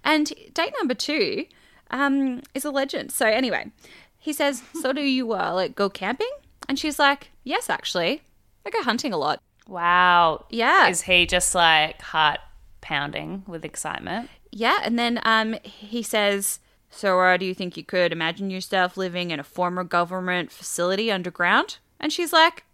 [0.04, 1.46] And date number two
[1.90, 3.12] um, is a legend.
[3.12, 3.70] So anyway,
[4.18, 6.30] he says, "So do you uh, like go camping?"
[6.68, 8.22] And she's like, "Yes, actually,
[8.66, 10.44] I go hunting a lot." Wow.
[10.50, 10.88] Yeah.
[10.88, 12.40] Is he just like heart
[12.80, 14.30] pounding with excitement?
[14.50, 16.60] Yeah, and then um, he says,
[16.94, 21.11] "So, uh, do you think you could imagine yourself living in a former government facility
[21.11, 22.64] underground?" And she's like,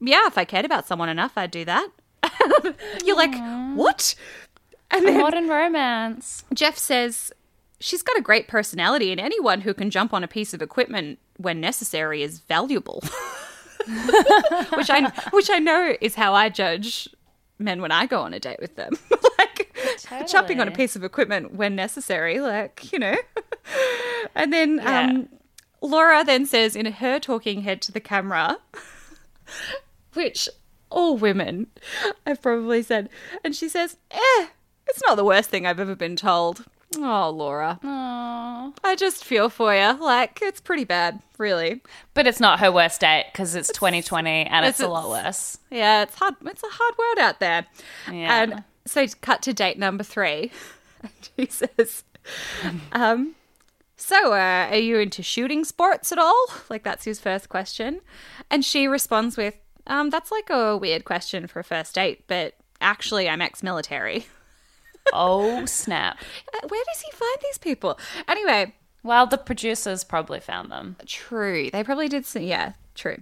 [0.00, 1.88] "Yeah, if I cared about someone enough, I'd do that."
[3.04, 3.34] You're like,
[3.74, 4.14] "What?"
[4.90, 6.44] And then Modern romance.
[6.52, 7.32] Jeff says,
[7.80, 11.18] "She's got a great personality, and anyone who can jump on a piece of equipment
[11.36, 13.02] when necessary is valuable."
[14.76, 17.08] which I which I know is how I judge
[17.58, 18.92] men when I go on a date with them.
[19.38, 19.74] like
[20.28, 23.16] jumping on a piece of equipment when necessary, like, you know.
[24.34, 25.00] and then Yeah.
[25.10, 25.28] um
[25.80, 28.58] Laura then says in her talking head to the camera,
[30.14, 30.48] which
[30.90, 31.66] all women
[32.26, 33.08] have probably said,
[33.42, 34.46] and she says, "Eh,
[34.86, 36.64] it's not the worst thing I've ever been told."
[36.96, 37.80] Oh, Laura.
[37.82, 38.74] Aww.
[38.84, 39.94] I just feel for you.
[39.98, 41.80] Like, it's pretty bad, really.
[42.12, 45.56] But it's not her worst date because it's 2020 and it's, it's- a lot worse.
[45.70, 46.34] Yeah, it's hard.
[46.44, 47.64] It's a hard world out there.
[48.12, 48.42] Yeah.
[48.42, 50.50] And so, cut to date number three.
[51.02, 52.04] And he says,
[52.92, 53.34] um,
[54.02, 58.00] "So, uh, are you into shooting sports at all?" Like that's his first question,
[58.50, 59.54] and she responds with,
[59.86, 64.26] um, "That's like a weird question for a first date, but actually, I'm ex-military."
[65.12, 66.16] Oh, snap.
[66.54, 67.98] Uh, Where does he find these people?
[68.28, 70.94] Anyway, Well, the producers probably found them.
[71.06, 71.70] True.
[71.72, 72.24] They probably did.
[72.24, 73.20] Some, yeah, true.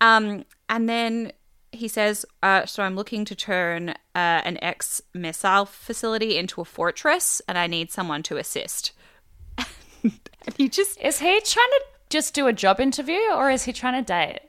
[0.00, 1.32] Um, and then
[1.72, 6.64] he says, uh, "So I'm looking to turn uh, an ex missile facility into a
[6.64, 8.92] fortress, and I need someone to assist."
[10.46, 11.80] and he just Is he trying to
[12.10, 14.40] just do a job interview or is he trying to date?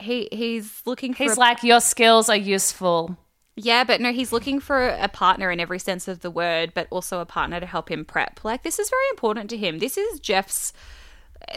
[0.00, 3.16] he he's looking for He's a- like, your skills are useful.
[3.56, 6.86] yeah, but no, he's looking for a partner in every sense of the word, but
[6.90, 8.40] also a partner to help him prep.
[8.44, 9.78] Like this is very important to him.
[9.78, 10.72] This is Jeff's.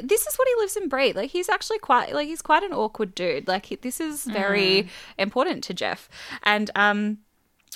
[0.03, 1.15] This is what he lives and breathes.
[1.17, 3.47] Like he's actually quite like he's quite an awkward dude.
[3.47, 6.07] Like he, this is very important to Jeff.
[6.43, 7.19] And um,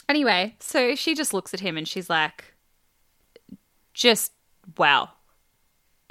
[0.08, 2.54] anyway, so she just looks at him and she's like,
[3.94, 4.32] just
[4.78, 5.10] wow,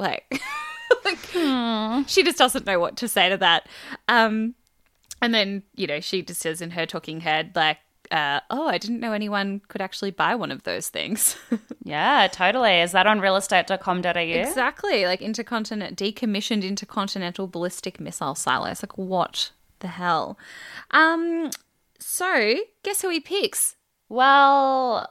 [0.02, 0.40] like,
[1.04, 3.66] like she just doesn't know what to say to that.
[4.08, 4.54] Um,
[5.20, 7.78] and then, you know, she just says in her talking head, like,
[8.10, 11.36] uh, oh, I didn't know anyone could actually buy one of those things.
[11.84, 12.80] Yeah, totally.
[12.80, 14.20] Is that on realestate.com.au?
[14.20, 15.04] exactly.
[15.04, 18.84] Like intercontinent, decommissioned intercontinental ballistic missile silos.
[18.84, 20.38] Like, what the hell?
[20.92, 21.50] Um,
[21.98, 23.74] so guess who he picks?
[24.08, 25.10] Well,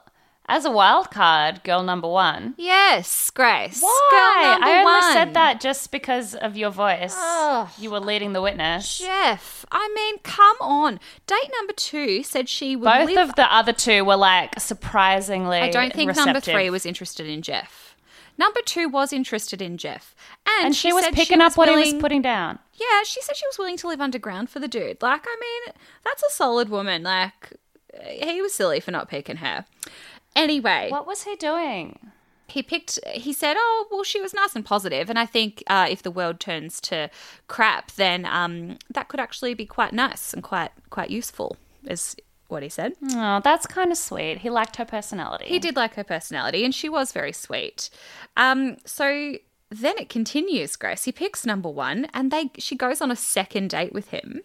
[0.51, 2.53] as a wild card, girl number one.
[2.57, 3.81] Yes, Grace.
[3.81, 4.09] Why?
[4.11, 5.13] Girl number I only one.
[5.13, 7.13] said that just because of your voice.
[7.15, 7.73] Oh.
[7.77, 8.99] You were leading the witness.
[8.99, 10.99] Jeff, I mean, come on.
[11.25, 15.59] Date number two said she would Both live of the other two were like surprisingly.
[15.59, 17.95] I don't think number three was interested in Jeff.
[18.37, 21.75] Number two was interested in Jeff, and, And she, was said picking up what he
[21.75, 22.59] was putting down.
[22.73, 25.02] Yeah, she said she was willing to live underground for the dude.
[25.02, 27.04] Like, I mean, that's a solid woman.
[27.04, 27.54] Like,
[28.10, 29.65] he was silly for not picking her.
[30.36, 32.12] Anyway, What was he doing?
[32.48, 33.00] he picked.
[33.13, 36.12] He said, "Oh, well, she was nice and positive, and I think uh, if the
[36.12, 37.10] world turns to
[37.48, 41.56] crap, then um, that could actually be quite nice and quite quite useful."
[41.88, 42.15] Is
[42.48, 42.94] what he said.
[43.13, 44.40] Oh, that's kind of sweet.
[44.40, 45.46] He liked her personality.
[45.46, 47.90] He did like her personality, and she was very sweet.
[48.36, 49.38] Um, so
[49.69, 50.75] then it continues.
[50.75, 54.42] Grace he picks number one, and they she goes on a second date with him.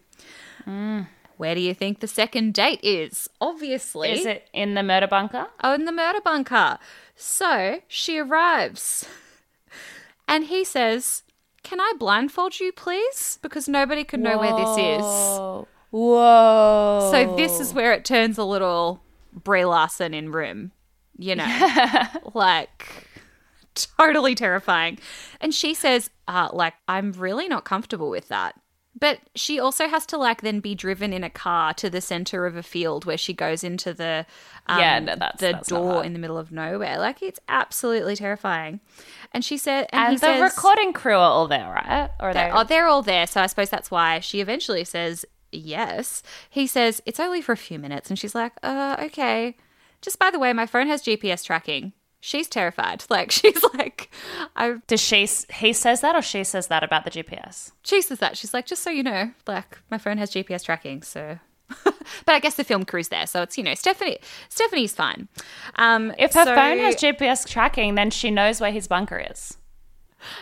[1.37, 3.29] Where do you think the second date is?
[3.39, 5.47] Obviously, Is it in the murder bunker?
[5.63, 6.77] oh, in the murder bunker.
[7.15, 9.05] So she arrives,
[10.27, 11.23] and he says,
[11.63, 13.39] "Can I blindfold you, please?
[13.41, 15.67] Because nobody could know where this is." Whoa.
[15.91, 17.09] Whoa.
[17.11, 20.71] So this is where it turns a little Brie Larson in room.
[21.19, 21.45] you know,
[22.35, 23.07] like
[23.73, 24.99] totally terrifying.
[25.41, 28.53] And she says, uh, like, I'm really not comfortable with that.
[28.99, 32.45] But she also has to like then be driven in a car to the center
[32.45, 34.25] of a field where she goes into the
[34.65, 36.97] um, Yeah, no, that's- the that's door in the middle of nowhere.
[36.97, 38.79] Like it's absolutely terrifying.
[39.33, 42.09] And she said, and, And he the says, recording crew are all there, right?
[42.19, 43.27] Or they're, they oh, they're all there.
[43.27, 46.23] So I suppose that's why she eventually says yes.
[46.49, 49.57] He says it's only for a few minutes, and she's like, uh, okay.
[50.01, 51.93] Just by the way, my phone has GPS tracking.
[52.27, 53.05] She's terrified.
[53.09, 54.09] Like she's like,
[54.57, 54.75] I.
[54.87, 55.25] Does she?
[55.53, 57.71] He says that, or she says that about the GPS?
[57.83, 61.03] She says that she's like, just so you know, like my phone has GPS tracking.
[61.03, 61.39] So,
[61.85, 61.95] but
[62.35, 64.17] I guess the film crew's there, so it's you know Stephanie.
[64.49, 65.29] Stephanie's fine.
[65.77, 69.57] Um, If her so- phone has GPS tracking, then she knows where his bunker is.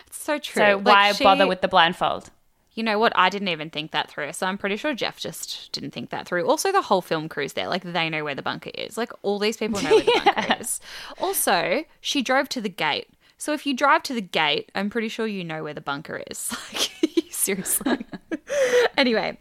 [0.08, 0.60] it's so true.
[0.62, 2.30] So Like, why she- bother with the blindfold?
[2.76, 3.12] You know what?
[3.16, 4.32] I didn't even think that through.
[4.34, 6.46] So I'm pretty sure Jeff just didn't think that through.
[6.46, 7.68] Also, the whole film crew's there.
[7.68, 8.96] Like, they know where the bunker is.
[8.98, 10.78] Like, all these people know where the bunker is.
[11.18, 13.08] Also, she drove to the gate.
[13.38, 16.22] So if you drive to the gate, I'm pretty sure you know where the bunker
[16.30, 16.54] is.
[16.72, 16.90] Like,
[17.30, 18.04] seriously.
[18.98, 19.38] anyway,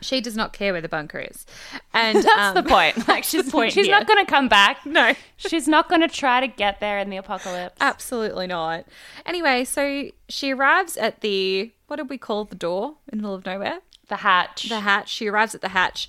[0.00, 1.46] she does not care where the bunker is.
[1.92, 3.08] And That's um, the point.
[3.08, 3.96] Like she's point she's here.
[3.98, 4.78] not going to come back.
[4.86, 5.14] No.
[5.36, 7.76] she's not going to try to get there in the apocalypse.
[7.80, 8.86] Absolutely not.
[9.26, 13.34] Anyway, so she arrives at the, what did we call the door in the middle
[13.34, 13.80] of nowhere?
[14.10, 14.68] the hatch.
[14.68, 15.08] the hatch.
[15.08, 16.08] She arrives at the hatch,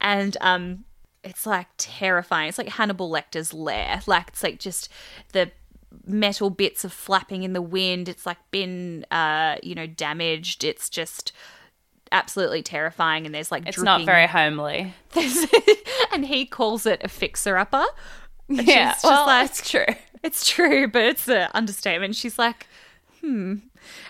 [0.00, 0.84] and um,
[1.22, 2.48] it's like terrifying.
[2.48, 4.00] It's like Hannibal Lecter's lair.
[4.06, 4.88] Like it's like just
[5.32, 5.52] the
[6.06, 8.08] metal bits of flapping in the wind.
[8.08, 10.64] It's like been uh, you know damaged.
[10.64, 11.32] It's just
[12.12, 13.26] absolutely terrifying.
[13.26, 14.94] And there's like it's dripping, not very homely.
[16.12, 17.84] and he calls it a fixer upper.
[18.48, 19.86] And Yeah, she's just well, like, it's true.
[20.22, 22.14] it's true, but it's an understatement.
[22.14, 22.66] She's like,
[23.20, 23.56] hmm.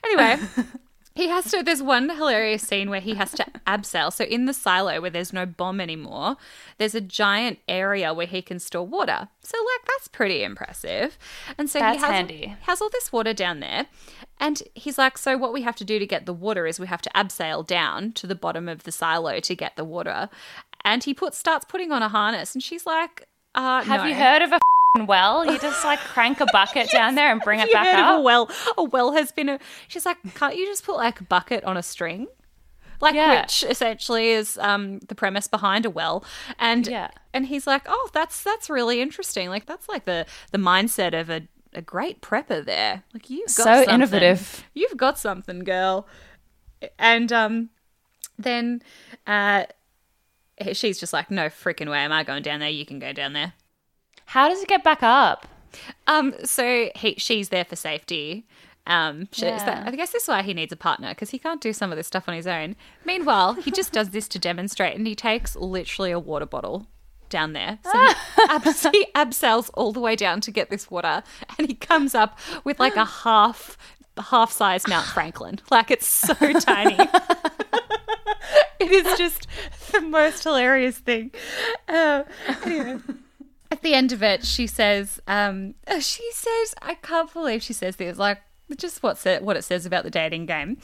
[0.05, 0.38] Anyway,
[1.15, 1.63] he has to.
[1.63, 4.13] There's one hilarious scene where he has to abseil.
[4.13, 6.37] So in the silo where there's no bomb anymore,
[6.79, 9.29] there's a giant area where he can store water.
[9.43, 11.19] So like that's pretty impressive.
[11.59, 12.57] And so That's he has, handy.
[12.63, 13.87] has all this water down there.
[14.41, 16.87] And he's like, so what we have to do to get the water is we
[16.87, 20.29] have to abseil down to the bottom of the silo to get the water.
[20.85, 24.07] And he puts starts putting on a harness, and she's like, uh, Have no.
[24.09, 24.59] you heard of a
[25.03, 25.45] well?
[25.51, 28.18] You just like crank a bucket down there and bring it back up.
[28.18, 29.49] A well, a well has been.
[29.49, 32.26] A, she's like, can't you just put like a bucket on a string?
[33.01, 33.40] Like, Yeah.
[33.43, 36.24] which essentially is um, the premise behind a well,
[36.59, 37.11] and Yeah.
[37.34, 39.49] and he's like, oh, that's that's really interesting.
[39.49, 41.43] Like, that's like the the mindset of a
[41.74, 43.03] a great prepper there.
[43.14, 43.95] Like, you've got So something.
[43.95, 44.64] innovative.
[44.74, 46.07] You've got something, girl.
[46.99, 47.70] And um,
[48.38, 48.82] then
[49.26, 49.64] uh,
[50.72, 52.68] she's just like, no freaking way am I going down there.
[52.68, 53.55] You can go down there.
[54.27, 55.47] How does it get back up?
[56.07, 58.47] Um, so he, she's there for safety.
[58.87, 61.39] Um, she- is that- I guess this is why he needs a partner because he
[61.39, 62.77] can't do some of this stuff on his own.
[63.05, 66.87] Meanwhile, he just does this to demonstrate, and he takes literally a water bottle
[67.29, 67.79] down there.
[67.85, 68.12] So he,
[68.51, 71.23] abs- he abseils all the way down to get this water,
[71.59, 73.79] and he comes up with like a half
[74.18, 75.59] half size Mount Franklin.
[75.70, 76.97] Like it's so tiny.
[78.81, 79.47] it is just
[79.93, 81.31] the most hilarious thing.
[81.89, 82.25] Uh,
[82.64, 82.99] anyway.
[83.73, 87.73] At the end of it, she says, um, uh, she says, I can't believe she
[87.73, 88.43] says this, like,
[88.77, 90.77] just what's it, what it says about the dating game.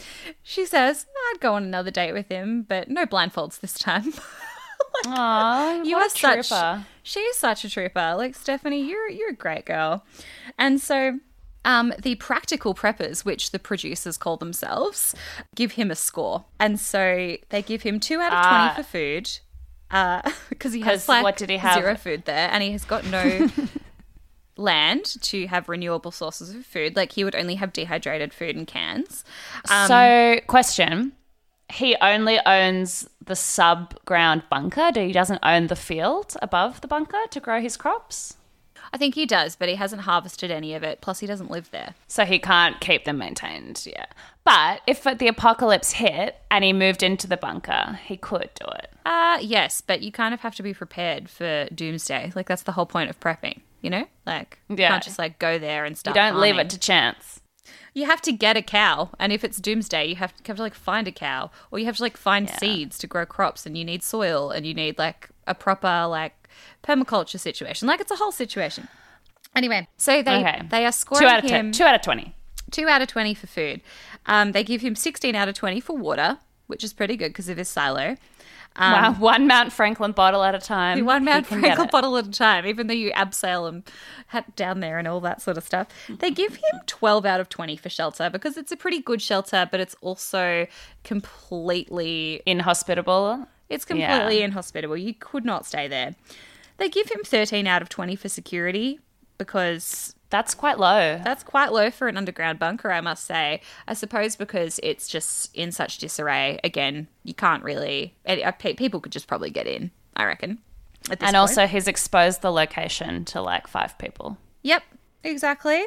[0.42, 4.12] She says, I'd go on another date with him, but no blindfolds this time.
[5.04, 6.42] Aww, you are a trooper.
[6.42, 10.04] such she is such a trooper like stephanie you're you're a great girl
[10.58, 11.18] and so
[11.64, 15.14] um, the practical preppers, which the producers call themselves,
[15.54, 18.72] give him a score, and so they give him two out of twenty Ah.
[18.76, 19.38] for food,
[20.48, 21.74] because he has like what did he have?
[21.74, 23.48] zero food there, and he has got no
[24.56, 26.96] land to have renewable sources of food.
[26.96, 29.24] Like he would only have dehydrated food in cans.
[29.70, 31.12] Um, so, question:
[31.70, 34.90] He only owns the sub-ground bunker.
[34.94, 38.36] He doesn't own the field above the bunker to grow his crops.
[38.92, 41.00] I think he does, but he hasn't harvested any of it.
[41.00, 41.94] Plus, he doesn't live there.
[42.06, 43.86] So he can't keep them maintained.
[43.86, 44.06] Yeah,
[44.48, 48.90] but if the apocalypse hit and he moved into the bunker, he could do it.
[49.04, 52.32] Uh, yes, but you kind of have to be prepared for doomsday.
[52.34, 54.06] Like that's the whole point of prepping, you know?
[54.26, 54.88] Like you Yeah.
[54.88, 57.40] can't just like go there and You don't leave it to chance.
[57.94, 60.56] You have to get a cow, and if it's doomsday, you have to, you have
[60.58, 63.66] to like find a cow, or you have to like find seeds to grow crops,
[63.66, 66.48] and you need soil, and you need like a proper like
[66.82, 67.88] permaculture situation.
[67.88, 68.88] Like it's a whole situation.
[69.56, 70.62] Anyway, so they Okay.
[70.70, 71.72] they are scoring Two out of him ten.
[71.72, 72.34] Two out of twenty.
[72.70, 73.80] two out of 20 for food.
[74.28, 77.48] Um, they give him 16 out of 20 for water, which is pretty good because
[77.48, 78.16] of his silo.
[78.76, 81.04] Um, wow, one Mount Franklin bottle at a time.
[81.04, 83.84] One Mount Franklin bottle at a time, even though you abseil
[84.28, 85.88] hat down there and all that sort of stuff.
[86.08, 89.66] They give him 12 out of 20 for shelter because it's a pretty good shelter,
[89.68, 90.66] but it's also
[91.02, 93.46] completely Inhospitable.
[93.68, 94.44] it's completely Yeah.
[94.44, 94.96] inhospitable.
[94.96, 96.14] You could not stay there.
[96.76, 99.00] They give him 13 out of 20 for security,
[99.38, 101.20] because That's quite low.
[101.24, 103.60] that's quite low for an underground bunker, I must say.
[103.86, 106.58] I suppose because it's just in such disarray.
[106.62, 108.14] Again, you can't really.
[108.26, 109.90] uh, pe- People could just probably get in.
[110.16, 110.58] I reckon.
[111.10, 111.36] And point.
[111.36, 114.36] also, he's exposed the location to like five people.
[114.62, 114.82] Yep,
[115.24, 115.86] exactly.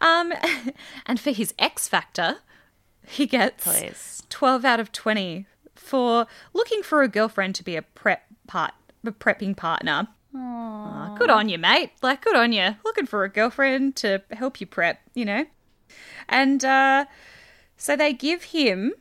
[0.00, 0.32] Um,
[1.06, 2.36] and for his X Factor,
[3.06, 4.22] he gets Please.
[4.30, 8.72] 12 out of 20 for looking for a girlfriend to be a prep part,
[9.04, 10.08] a prepping partner.
[10.36, 11.90] Aw, good on you, mate.
[12.02, 12.76] Like, good on you.
[12.84, 15.46] Looking for a girlfriend to help you prep, you know?
[16.28, 17.06] And uh,
[17.76, 18.92] so they give him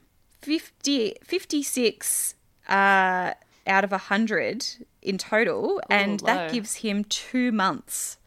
[0.42, 2.36] 50, 56
[2.70, 3.34] uh,
[3.68, 4.66] out of 100
[5.02, 6.26] in total, and low.
[6.28, 8.18] that gives him two months.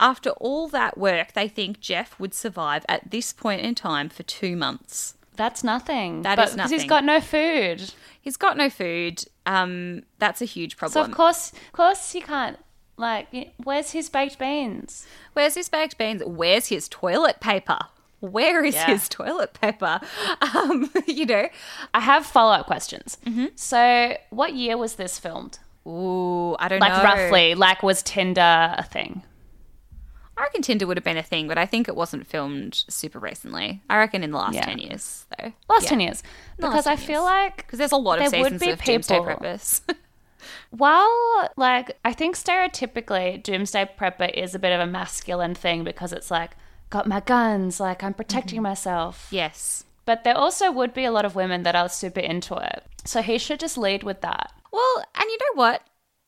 [0.00, 4.22] After all that work, they think Jeff would survive at this point in time for
[4.22, 5.16] two months.
[5.36, 6.22] That's nothing.
[6.22, 6.88] That That is is Because he's nothing.
[6.88, 7.92] got no food.
[8.20, 9.24] He's got no food.
[9.46, 10.92] Um, that's a huge problem.
[10.92, 12.58] So of course, of course, he can't.
[12.96, 15.06] Like, where's his baked beans?
[15.32, 16.22] Where's his baked beans?
[16.24, 17.78] Where's his toilet paper?
[18.20, 18.86] Where is Yeah.
[18.86, 20.00] his toilet paper?
[20.54, 21.48] Um, you know.
[21.92, 23.18] I have follow up questions.
[23.26, 23.46] Mm-hmm.
[23.56, 25.58] So, what year was this filmed?
[25.86, 27.02] Ooh, I don't Like know.
[27.02, 29.22] Like roughly, like was Tinder a thing?
[30.36, 33.18] I reckon Tinder would have been a thing, but I think it wasn't filmed super
[33.20, 33.82] recently.
[33.88, 34.64] I reckon in the last Yeah.
[34.64, 35.52] ten years, though.
[35.68, 36.22] Last ten years,
[36.56, 37.24] because last I feel years.
[37.24, 39.80] like because there's a lot of There would be of Doomsday Preppers.
[40.70, 46.12] while like I think stereotypically Doomsday Prepper is a bit of a masculine thing because
[46.12, 46.52] it's like
[46.90, 48.62] got my guns, like I'm protecting Mm-hmm.
[48.64, 49.28] myself.
[49.30, 49.84] yes.
[50.06, 52.82] But there also would be a lot of women that are super into it.
[53.06, 54.52] So he should just lead with that.
[54.70, 55.80] Well, and you know what?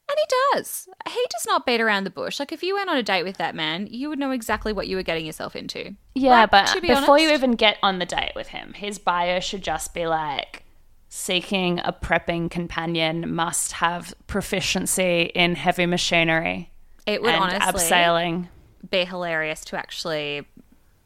[0.08, 0.88] And he does.
[1.08, 2.38] He does not beat around the bush.
[2.38, 4.86] Like if you went on a date with that man, you would know exactly what
[4.86, 5.96] you were getting yourself into.
[6.14, 9.40] Yeah, Like, but be before you even get on the date with him, his bio
[9.40, 10.62] should just be like
[11.08, 16.70] seeking a prepping companion must have proficiency in heavy machinery
[17.06, 18.48] It would and honestly abseiling.
[18.90, 20.46] be hilarious to actually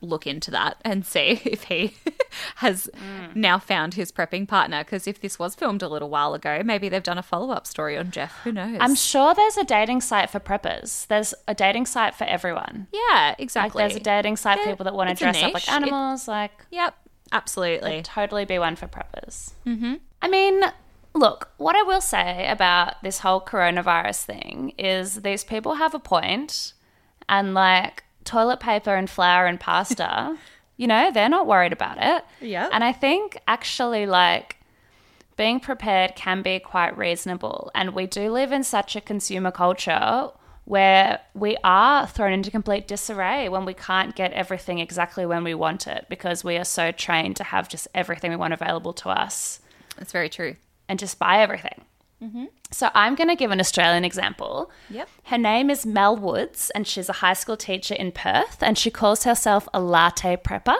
[0.03, 1.95] look into that and see if he
[2.57, 3.35] has Mm.
[3.37, 4.83] now found his prepping partner.
[4.85, 7.67] Because if this was filmed a little while ago, maybe they've done a follow up
[7.67, 8.33] story on Jeff.
[8.45, 8.77] Who knows?
[8.81, 11.07] I'm sure there's a dating site for preppers.
[11.09, 12.87] There's a dating site for everyone.
[12.93, 13.83] yeah, Like exactly.
[13.83, 16.29] there's a dating site for people that want to dress up like It- animals.
[16.29, 16.95] like Yep,
[17.33, 18.03] absolutely.
[18.03, 19.53] totally be one for preppers.
[19.67, 19.95] Mm-hmm.
[20.23, 20.63] I mean,
[21.15, 25.99] look, what I will say about this whole coronavirus thing is these people have a
[25.99, 26.73] point,
[27.29, 30.37] and like toilet paper and flour and pasta,
[30.77, 32.25] you know, they're not worried about it.
[32.41, 32.71] Yep.
[32.73, 34.57] And I think actually, like,
[35.37, 37.71] being prepared can be quite reasonable.
[37.75, 40.29] And we do live in such a consumer culture
[40.67, 45.55] where we are thrown into complete disarray when we can't get everything exactly when we
[45.55, 49.09] want it because we are so trained to have just everything we want available to
[49.09, 49.61] us
[49.97, 50.57] That's very true.
[50.89, 51.81] and just buy everything.
[52.23, 52.47] Mm-hmm.
[52.71, 54.71] So I'm going to give an Australian example.
[54.91, 55.09] Yep.
[55.25, 58.91] Her name is Mel Woods, and she's a high school teacher in Perth, and she
[58.91, 60.77] calls herself a latte prepper.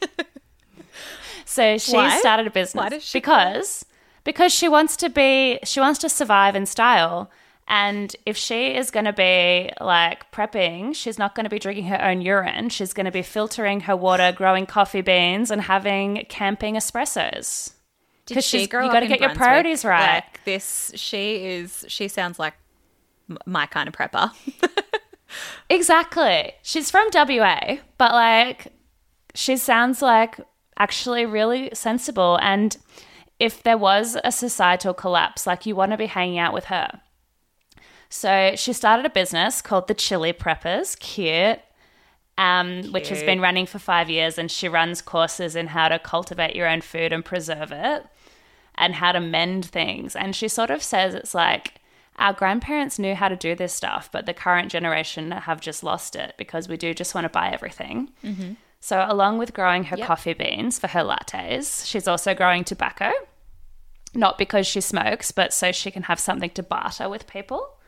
[1.44, 2.18] so she Why?
[2.18, 3.84] started a business Why does she call because
[4.24, 7.30] because she wants to be she wants to survive in style.
[7.68, 11.84] And if she is going to be like prepping, she's not going to be drinking
[11.86, 12.68] her own urine.
[12.68, 17.72] She's going to be filtering her water, growing coffee beans, and having camping espressos.
[18.26, 20.22] Did 'Cause she she's- grow you gotta in get your priorities right.
[20.24, 21.84] Like this, she is.
[21.88, 22.54] She sounds like
[23.46, 24.30] my kind of prepper.
[25.70, 26.52] Exactly.
[26.62, 28.68] She's from WA, but like
[29.34, 30.36] she sounds like
[30.76, 32.38] actually really sensible.
[32.42, 32.76] And
[33.38, 37.00] if there was a societal collapse, like you want to be hanging out with her.
[38.10, 41.60] So she started a business called the Chili Preppers, cute,
[42.38, 44.38] um, which has been running for five years.
[44.38, 48.06] And she runs courses in how to cultivate your own food and preserve it
[48.74, 50.16] and how to mend things.
[50.16, 51.74] And she sort of says it's like
[52.16, 56.16] our grandparents knew how to do this stuff, but the current generation have just lost
[56.16, 58.10] it because we do just want to buy everything.
[58.80, 60.06] So, along with growing her Yep.
[60.06, 63.12] coffee beans for her lattes, she's also growing tobacco.
[64.14, 67.78] Not because she smokes, but so she can have something to barter with people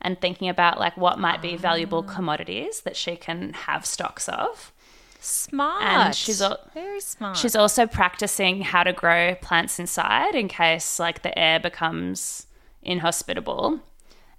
[0.00, 2.12] and thinking about like what might be valuable ah.
[2.12, 4.72] commodities that she can have stocks of.
[5.20, 5.82] Smart.
[5.82, 7.36] And she's al- very smart.
[7.36, 12.46] She's also practicing how to grow plants inside in case like the air becomes
[12.82, 13.80] inhospitable.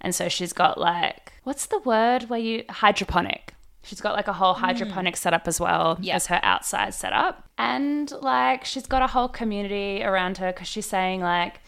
[0.00, 3.54] And so she's got like what's the word where you hydroponic.
[3.82, 4.64] She's got like a whole hmm.
[4.64, 6.16] hydroponic setup as well Yep.
[6.16, 7.44] as her outside setup.
[7.58, 11.60] And like she's got a whole community around her cuz she's saying like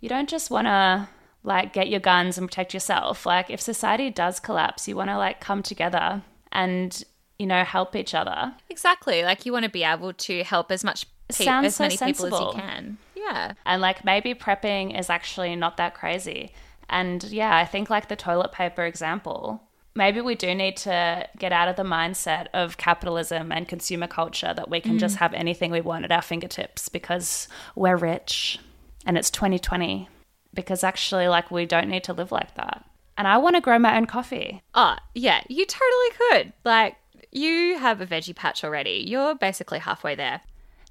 [0.00, 1.08] you don't just want to
[1.44, 3.26] like get your guns and protect yourself.
[3.26, 7.04] Like if society does collapse, you want to like come together and
[7.38, 8.54] you know help each other.
[8.70, 11.84] exactly like you want to be able to help as much pe- Sounds as so
[11.84, 12.98] many people as you can.
[13.16, 13.52] Yeah.
[13.66, 16.52] and like maybe prepping is actually not that crazy
[16.88, 19.62] and yeah i think like the toilet paper example
[19.94, 24.52] maybe we do need to get out of the mindset of capitalism and consumer culture
[24.54, 25.20] that we can just mm.
[25.20, 28.58] have anything we want at our fingertips because we're rich
[29.06, 30.08] and it's 2020.
[30.54, 32.84] Because actually, like, we don't need to live like that.
[33.18, 34.62] And I want to grow my own coffee.
[34.74, 36.52] Oh, yeah, you totally could.
[36.64, 36.96] Like,
[37.30, 39.04] you have a veggie patch already.
[39.06, 40.40] You're basically halfway there.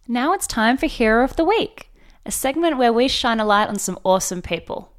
[0.08, 1.90] Now it's time for Hero of the Week,
[2.26, 4.93] a segment where we shine a light on some awesome people.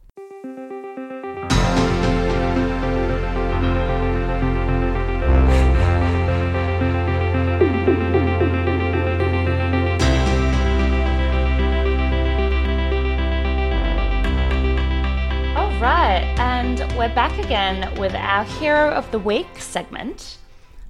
[16.96, 20.38] We're back again with our Hero of the Week segment.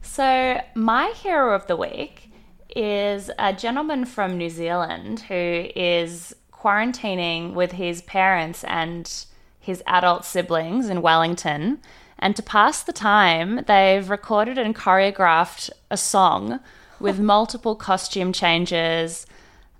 [0.03, 2.31] So, my Hero of the Week
[2.77, 5.35] is a gentleman from New Zealand who
[5.75, 9.11] is quarantining with his parents and
[9.59, 11.81] his adult siblings in Wellington.
[12.19, 16.61] And to pass the time, they've recorded and choreographed a song
[17.01, 19.25] with multiple costume changes,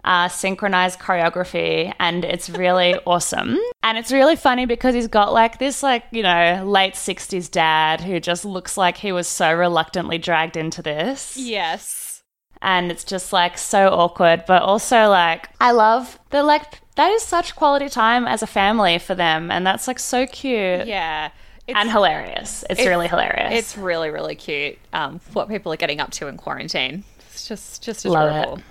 [0.05, 3.59] uh, synchronized choreography, and it's really awesome.
[3.83, 8.01] And it's really funny because he's got like this, like, you know, late 60s dad
[8.01, 12.23] who just looks like he was so reluctantly dragged into this Yes.
[12.63, 17.23] and it's just like so awkward but also like i love the like that is
[17.23, 21.31] such quality time as a family for them and that's like so cute Yeah.
[21.67, 24.79] It's, and hilarious it's, it's- really hilarious It's really, really cute.
[24.93, 27.05] Um, what people are getting up to in quarantine.
[27.33, 28.59] It's just, just Love adorable.
[28.59, 28.65] it.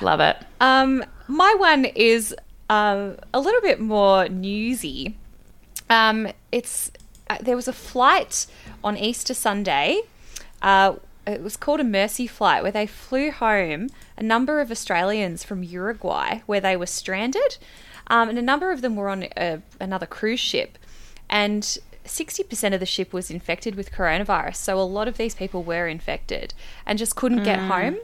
[0.00, 2.34] Love it Um, my one is
[2.70, 5.16] um, a little bit more newsy.
[5.88, 6.90] Um, it's
[7.30, 8.46] uh, there was a flight
[8.82, 10.02] on Easter Sunday.
[10.62, 10.94] Uh,
[11.26, 15.62] it was called a Mercy flight, where they flew home a number of Australians from
[15.62, 17.58] Uruguay, where they were stranded,
[18.06, 20.78] um, and a number of them were on a, another cruise ship,
[21.28, 21.78] and.
[22.04, 24.56] 60% of the ship was infected with coronavirus.
[24.56, 26.54] So a lot of these people were infected
[26.86, 27.98] and just couldn't get home.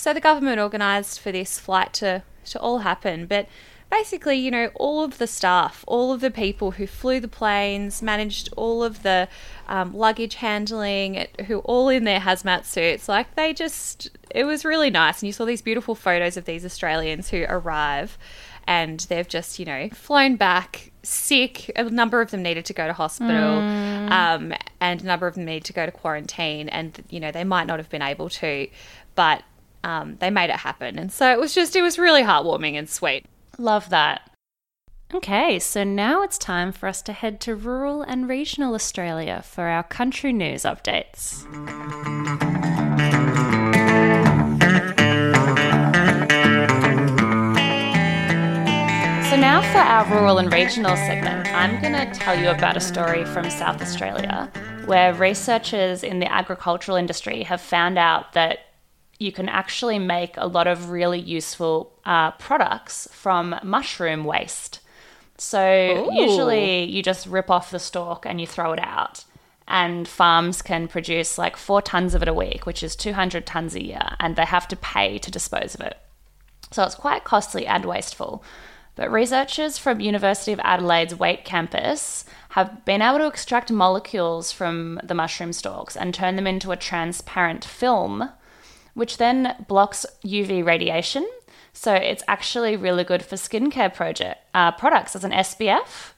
[0.00, 3.26] So the government organised for this flight to, to all happen.
[3.26, 3.46] But
[3.90, 8.00] basically, you know, all of the staff, all of the people who flew the planes,
[8.00, 9.28] managed all of the
[9.68, 14.88] um, luggage handling, who all in their hazmat suits, like they just, it was really
[14.88, 15.20] nice.
[15.20, 18.16] And you saw these beautiful photos of these Australians who arrive
[18.66, 21.70] and they've just, you know, flown back sick.
[21.76, 25.44] A number of them needed to go to hospital, um, and a number of them
[25.44, 26.70] needed to go to quarantine.
[26.70, 28.66] And, you know, they might not have been able to,
[29.14, 29.42] but
[29.84, 30.98] um, they made it happen.
[30.98, 33.26] And so it was just, it was really heartwarming and sweet.
[33.58, 34.22] love that
[35.12, 39.64] okay so now it's time for us to head to rural and regional australia for
[39.64, 41.44] our country news updates
[49.30, 52.80] So, now for our rural and regional segment, I'm going to tell you about a
[52.80, 54.50] story from South Australia
[54.86, 58.69] where researchers in the agricultural industry have found out that
[59.20, 64.80] you can actually make a lot of really useful uh, products from mushroom waste.
[65.36, 66.14] So, Ooh.
[66.14, 69.24] usually you just rip off the stalk and you throw it out.
[69.68, 73.74] And farms can produce like four tons of it a week, which is 200 tons
[73.74, 75.98] a year, and they have to pay to dispose of it.
[76.70, 78.42] So it's quite costly and wasteful.
[78.96, 84.98] But researchers from University of Adelaide's Waite campus have been able to extract molecules from
[85.04, 88.30] the mushroom stalks and turn them into a transparent film,
[88.94, 91.28] which then blocks UV radiation.
[91.72, 96.12] So it's actually really good for skincare project uh, products as an SPF,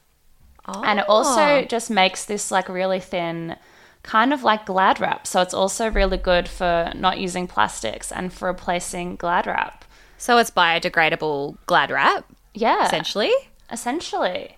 [0.65, 3.55] and it also just makes this like really thin,
[4.01, 5.27] kind of like Glad wrap.
[5.27, 9.85] So it's also really good for not using plastics and for replacing Glad wrap.
[10.17, 13.31] So it's biodegradable Glad wrap, Yeah, essentially.
[13.71, 14.57] essentially.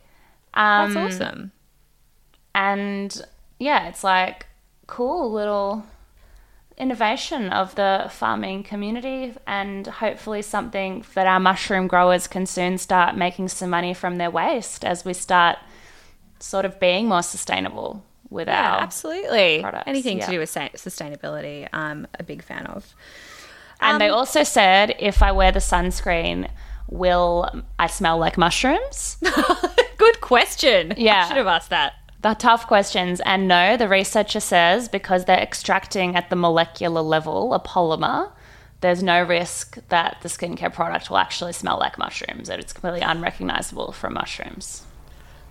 [0.54, 1.52] That's Um, awesome.
[2.54, 3.22] And
[3.60, 4.46] yeah, it's like
[4.88, 5.86] cool little
[6.78, 13.16] innovation of the farming community and hopefully something that our mushroom growers can soon start
[13.16, 15.58] making some money from their waste as we start
[16.40, 19.62] sort of being more sustainable with Yeah, our absolutely.
[19.62, 20.26] products, Anything yeah.
[20.26, 22.94] to do with sustainability, I'm a big fan of.
[23.80, 26.50] And they Um, also said if I wear the sunscreen,
[26.90, 29.18] will I smell like mushrooms?
[29.98, 30.94] Good question.
[30.98, 31.24] Yeah.
[31.24, 31.94] I should have asked that.
[32.26, 33.22] The tough questions.
[33.24, 38.32] And no, the researcher says because they're extracting at the molecular level a polymer,
[38.82, 43.02] there's no risk that the skincare product will actually smell like mushrooms, that it's completely
[43.02, 44.82] unrecognizable from mushrooms.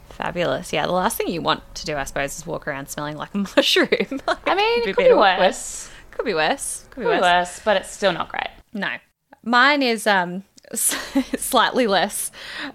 [0.09, 0.73] Fabulous.
[0.73, 3.33] Yeah, the last thing you want to do, I suppose, is walk around smelling like
[3.35, 4.21] a mushroom.
[4.45, 5.39] I mean, it could be awkward.
[5.47, 5.89] worse.
[6.11, 6.87] Could be worse.
[6.91, 7.23] Could be Could be worse.
[7.23, 8.51] worse, but it's still not great.
[8.73, 8.97] No.
[9.45, 10.43] Mine is um
[10.75, 12.33] slightly less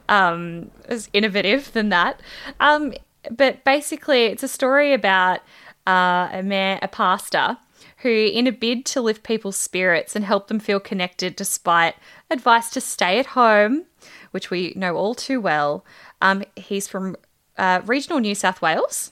[0.08, 0.72] um
[1.12, 2.22] innovative than that.
[2.62, 2.94] Um
[3.30, 5.40] but basically it's a story about
[5.88, 7.58] uh, a man, a pastor,
[7.98, 11.96] who, in a bid to lift people's spirits and help them feel connected despite
[12.30, 13.86] advice to stay at home,
[14.32, 15.86] which we know all too well,
[16.22, 17.16] um, he's from
[17.58, 19.12] uh, regional New South Wales.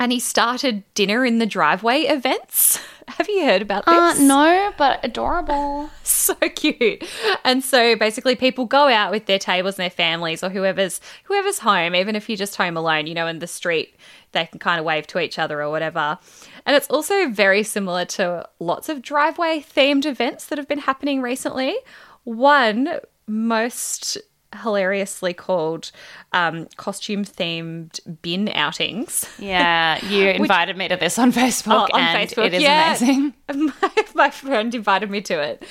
[0.00, 2.78] And he started dinner in the driveway events.
[3.08, 3.94] Have you heard about this?
[3.94, 5.90] Uh, no, but adorable.
[6.04, 7.02] so cute.
[7.44, 11.58] And so basically people go out with their tables and their families or whoever's whoever's
[11.60, 13.96] home, even if you're just home alone, you know, in the street,
[14.32, 16.18] they can kind of wave to each other or whatever.
[16.64, 21.22] And it's also very similar to lots of driveway themed events that have been happening
[21.22, 21.76] recently.
[22.24, 24.18] One most
[24.62, 25.90] hilariously called
[26.32, 29.28] um, costume themed bin outings.
[29.38, 32.96] Yeah, you invited me to this on Facebook, Oh, on and Facebook, it is yeah.
[32.96, 33.34] amazing.
[33.54, 35.64] my, my friend invited me to it.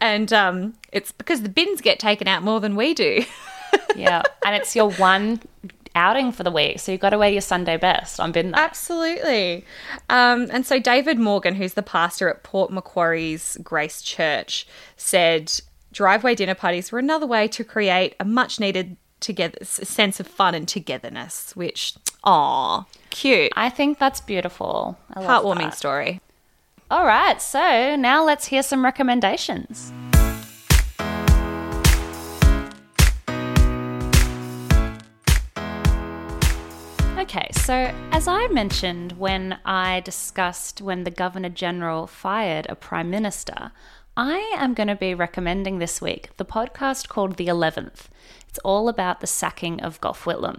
[0.00, 3.24] And um, it's because the bins get taken out more than we do.
[3.96, 5.40] Yeah, and it's your one
[5.94, 8.60] outing for the week, so you've got to wear your Sunday best on bin night.
[8.60, 9.64] Absolutely.
[10.10, 14.66] Um, and so David Morgan, who's the pastor at Port Macquarie's Grace Church,
[14.98, 15.52] said
[15.92, 20.54] driveway dinner parties were another way to create a much needed together sense of fun
[20.54, 23.52] and togetherness, which, aw, cute.
[23.54, 24.98] I think that's beautiful.
[25.14, 25.76] I love Heartwarming that.
[25.76, 26.20] story.
[26.90, 29.92] All right, so now let's hear some recommendations.
[37.18, 43.08] Okay, so as I mentioned when I discussed when the Governor General fired a Prime
[43.08, 43.70] Minister,
[44.16, 48.08] I am going to be recommending this week the podcast called The 11th.
[48.46, 50.58] It's all about the sacking of Gough Whitlam.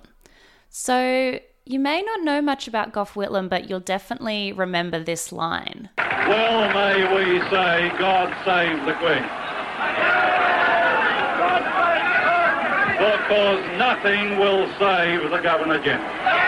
[0.69, 5.89] So you may not know much about Gough Whitlam, but you'll definitely remember this line.
[5.99, 9.21] Well may we say, God save the Queen.
[12.97, 16.42] Because nothing will save the Governor General.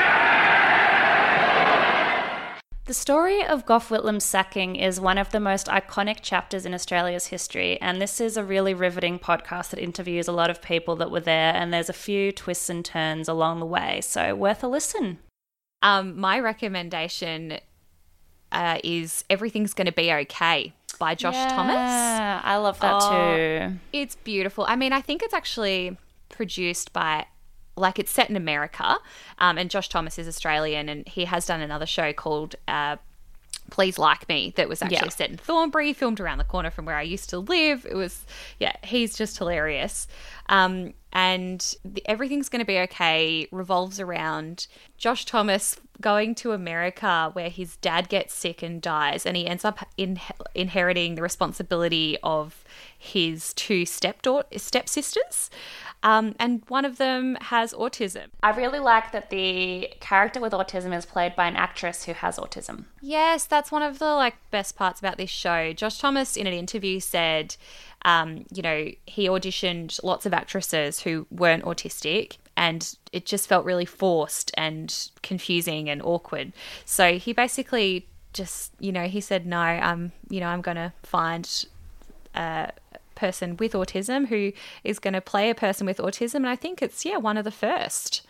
[2.86, 7.28] The story of Gough Whitlam's sacking is one of the most iconic chapters in Australia's
[7.28, 11.10] history, and this is a really riveting podcast that interviews a lot of people that
[11.10, 14.68] were there, and there's a few twists and turns along the way, so worth a
[14.68, 15.18] listen.
[15.82, 17.58] Um, my recommendation
[18.52, 21.76] uh, is Everything's Gonna Be Okay by Josh Thomas.
[21.80, 23.10] I love that Oh,
[23.72, 23.80] too.
[23.94, 24.64] It's beautiful.
[24.68, 25.98] I mean, I think it's actually
[26.30, 27.26] produced by,
[27.76, 28.98] like, it's set in America,
[29.40, 32.98] um, and Josh Thomas is Australian, and he has done another show called uh,
[33.72, 35.10] Please Like Me that was actually Yeah.
[35.10, 37.86] set in Thornbury, filmed around the corner from where I used to live.
[37.90, 38.26] It was,
[38.60, 40.08] yeah, he's just hilarious.
[40.48, 44.68] Um, and the, everything's going to be okay revolves around
[44.98, 49.64] Josh Thomas going to America where his dad gets sick and dies, and he ends
[49.66, 50.20] up in,
[50.54, 52.64] inheriting the responsibility of
[52.98, 55.50] his two stepdaughter stepsisters.
[56.06, 58.28] Um, and one of them has autism.
[58.43, 62.38] I really like that the character with autism is played by an actress who has
[62.38, 62.86] autism.
[63.01, 65.74] Yes, that's one of the like best parts about this show.
[65.74, 67.56] Josh Thomas in an interview said,
[68.03, 73.66] um, you know, he auditioned lots of actresses who weren't autistic and it just felt
[73.66, 76.53] really forced and confusing and awkward.
[76.86, 80.93] So he basically just, you know, he said, no, I'm, you know, I'm going to
[81.01, 81.66] find
[82.36, 82.72] a
[83.16, 84.51] person with autism who
[84.84, 86.36] is going to play a person with autism.
[86.36, 88.26] And I think it's, yeah, one of the first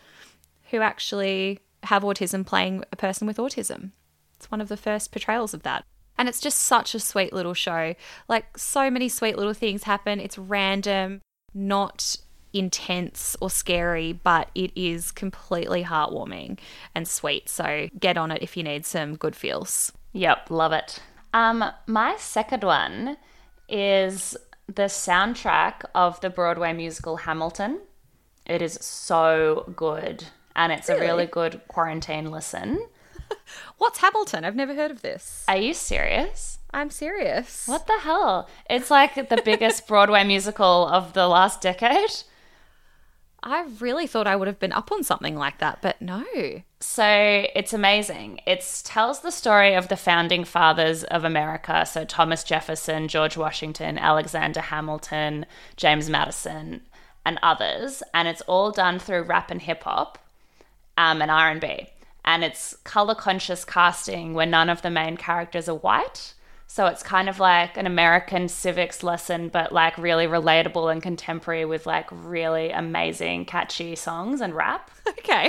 [0.70, 3.90] who actually have autism playing a person with autism.
[4.36, 5.84] It's one of the first portrayals of that.
[6.18, 7.94] And it's just such a sweet little show.
[8.28, 10.18] Like, so many sweet little things happen.
[10.18, 11.20] It's random,
[11.52, 12.16] not
[12.52, 16.58] intense or scary, but it is completely heartwarming
[16.94, 17.48] and sweet.
[17.48, 19.92] So get on it if you need some good feels.
[20.12, 21.00] Yep, love it.
[21.34, 23.18] Um, my second one
[23.68, 24.36] is
[24.66, 27.80] the soundtrack of the Broadway musical Hamilton.
[28.44, 31.06] It is so good, and it's a Really?
[31.06, 32.86] really good quarantine listen.
[33.78, 34.44] What's Hamilton?
[34.44, 35.44] I've never heard of this.
[35.48, 36.58] Are you serious?
[36.72, 37.66] I'm serious.
[37.66, 38.48] What the hell?
[38.68, 42.10] It's like the biggest Broadway musical of the last decade.
[43.46, 46.24] I really thought I would have been up on something like that, but no.
[46.80, 47.06] So
[47.54, 48.40] it's amazing.
[48.44, 51.86] It tells the story of the founding fathers of America.
[51.86, 56.80] So Thomas Jefferson, George Washington, Alexander Hamilton, James Madison,
[57.24, 58.02] and others.
[58.12, 60.18] And it's all done through rap and hip hop
[60.98, 61.90] um, and R and B.
[62.24, 66.34] And it's color conscious casting where none of the main characters are white.
[66.76, 71.64] So it's kind of like an American civics lesson, but like really relatable and contemporary
[71.64, 74.90] with like really amazing, catchy songs and rap.
[75.08, 75.48] Okay.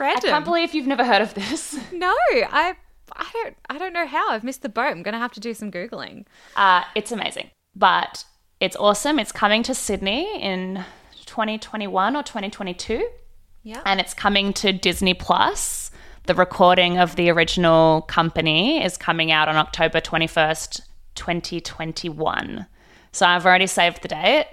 [0.00, 0.30] random.
[0.30, 1.78] I can't believe you've never heard of this.
[1.92, 2.74] No, I
[3.12, 4.30] I don't I don't know how.
[4.30, 4.88] I've missed the boat.
[4.90, 6.26] I'm gonna have to do some googling.
[6.56, 8.24] Uh, it's amazing, but
[8.58, 9.20] it's awesome.
[9.20, 10.84] It's coming to Sydney in
[11.26, 13.08] 2021 or 2022,
[13.62, 13.80] Yeah.
[13.86, 15.83] and it's coming to Disney Plus
[16.26, 20.80] the recording of the original company is coming out on October 21st,
[21.14, 22.66] 2021.
[23.12, 24.46] So I've already saved the date.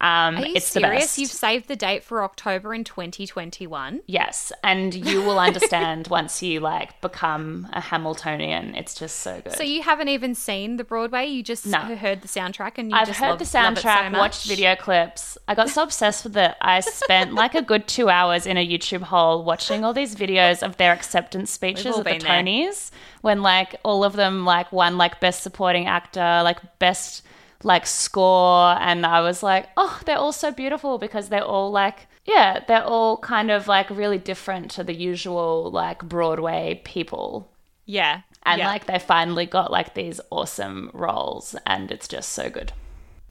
[0.00, 1.02] Um, Are you it's the serious?
[1.02, 1.18] best.
[1.18, 4.00] You've saved the date for October in 2021.
[4.06, 8.74] Yes, and you will understand once you like become a Hamiltonian.
[8.74, 9.52] It's just so good.
[9.54, 11.26] So you haven't even seen the Broadway.
[11.26, 11.78] You just No.
[11.96, 14.18] heard the soundtrack and you I've just heard love, the so soundtrack, much?
[14.20, 15.36] watched video clips.
[15.46, 16.54] I got so obsessed with it.
[16.62, 20.62] I spent like a good two hours in a YouTube hole watching all these videos
[20.62, 22.20] of their acceptance speeches at the there.
[22.20, 22.90] Tonys
[23.20, 27.22] when like all of them like won like best supporting actor, like best
[27.62, 32.06] like score, and I was like, oh, they're all so beautiful because they're all like.
[32.24, 37.50] Yeah, they're all kind of like really different to the usual like Broadway people.
[37.86, 38.20] Yeah.
[38.44, 38.68] And yeah.
[38.68, 42.72] like they finally got like these awesome roles and it's just so good.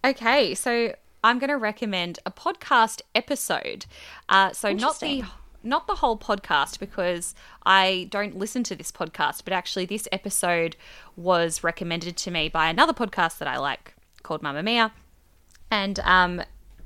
[0.04, 3.86] Okay, so I'm going to recommend a podcast episode.
[4.28, 5.24] Uh, so not the
[5.62, 10.78] not the whole podcast because I don't listen to this podcast, but actually this episode
[11.18, 13.94] was recommended to me by another podcast that I like
[14.24, 14.92] called Mamamia,
[15.72, 16.42] and um,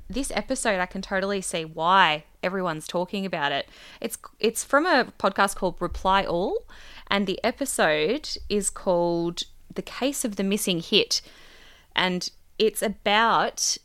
[0.08, 3.68] this episode I can totally see why everyone's talking about it.
[4.00, 6.66] It's it's from a podcast called Reply All,
[7.08, 9.42] and the episode is called
[9.74, 11.20] "The Case of the Missing Hit."
[11.94, 13.76] and it's about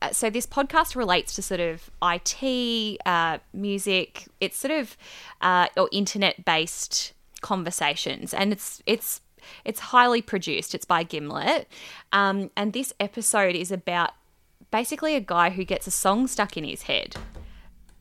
[0.00, 4.26] uh, so this podcast relates to sort of IT, uh, music.
[4.40, 4.96] It's sort of
[5.40, 9.20] uh, or internet based conversations, and it's it's
[9.64, 10.74] it's highly produced.
[10.74, 11.68] It's by Gimlet,
[12.12, 14.10] um, and this episode is about
[14.70, 17.16] basically a guy who gets a song stuck in his head.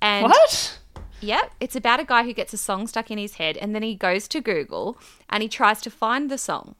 [0.01, 0.79] And What?
[1.21, 3.83] Yep, it's about a guy who gets a song stuck in his head and then
[3.83, 4.97] he goes to Google
[5.29, 6.75] and he tries to find the song.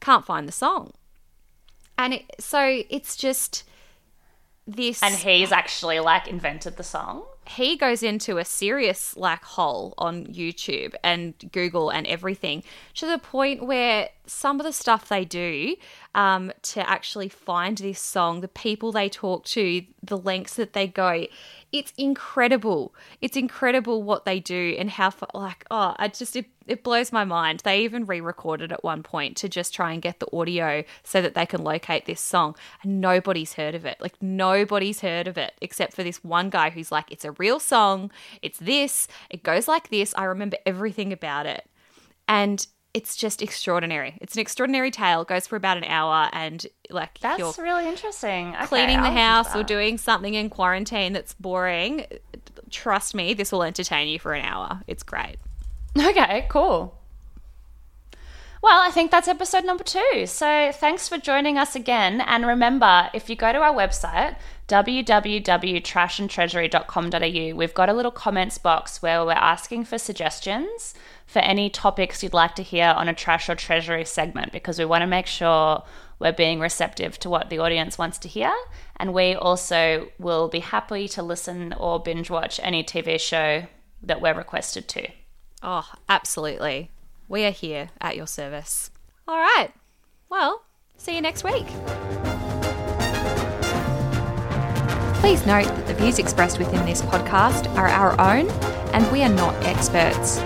[0.00, 0.92] Can't find the song.
[1.96, 3.62] And it, so it's just
[4.66, 7.24] this And he's actually like invented the song.
[7.48, 12.62] He goes into a serious like hole on YouTube and Google and everything
[12.94, 15.76] to the point where some of the stuff they do
[16.14, 20.86] um, to actually find this song, the people they talk to, the lengths that they
[20.86, 21.26] go,
[21.72, 22.94] it's incredible.
[23.20, 27.24] It's incredible what they do and how like oh, I just it, it blows my
[27.24, 27.60] mind.
[27.64, 31.34] They even re-recorded at one point to just try and get the audio so that
[31.34, 33.98] they can locate this song, and nobody's heard of it.
[34.00, 37.58] Like nobody's heard of it except for this one guy who's like, it's a real
[37.58, 38.10] song.
[38.42, 39.08] It's this.
[39.30, 40.14] It goes like this.
[40.16, 41.68] I remember everything about it,
[42.28, 44.16] and it's just extraordinary.
[44.20, 45.20] It's an extraordinary tale.
[45.22, 48.54] It goes for about an hour, and like That's really interesting.
[48.54, 52.06] Okay, cleaning the I'll to house or doing something in quarantine that's boring.
[52.70, 54.82] Trust me, this will entertain you for an hour.
[54.86, 55.36] It's great.
[55.98, 56.94] Okay, cool.
[58.60, 60.24] Well, I think that's episode number two.
[60.26, 62.20] So thanks for joining us again.
[62.20, 64.36] And remember, if you go to our website,
[64.66, 70.94] www.trashandtreasury.com.au, we've got a little comments box where we're asking for suggestions
[71.26, 74.84] for any topics you'd like to hear on a trash or treasury segment because we
[74.84, 75.84] want to make sure
[76.18, 78.52] we're being receptive to what the audience wants to hear.
[78.96, 83.68] And we also will be happy to listen or binge watch any TV show
[84.02, 85.08] that we're requested to.
[85.62, 86.90] Oh, absolutely.
[87.28, 88.90] We are here at your service.
[89.26, 89.70] All right.
[90.28, 90.62] Well,
[90.96, 91.66] see you next week.
[95.20, 98.48] Please note that the views expressed within this podcast are our own
[98.94, 100.36] and we are not experts.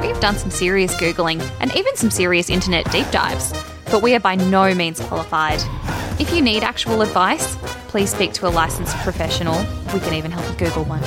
[0.00, 3.52] We have done some serious Googling and even some serious internet deep dives,
[3.90, 5.60] but we are by no means qualified.
[6.20, 7.56] If you need actual advice,
[7.88, 9.58] please speak to a licensed professional.
[9.92, 11.02] We can even help you Google one.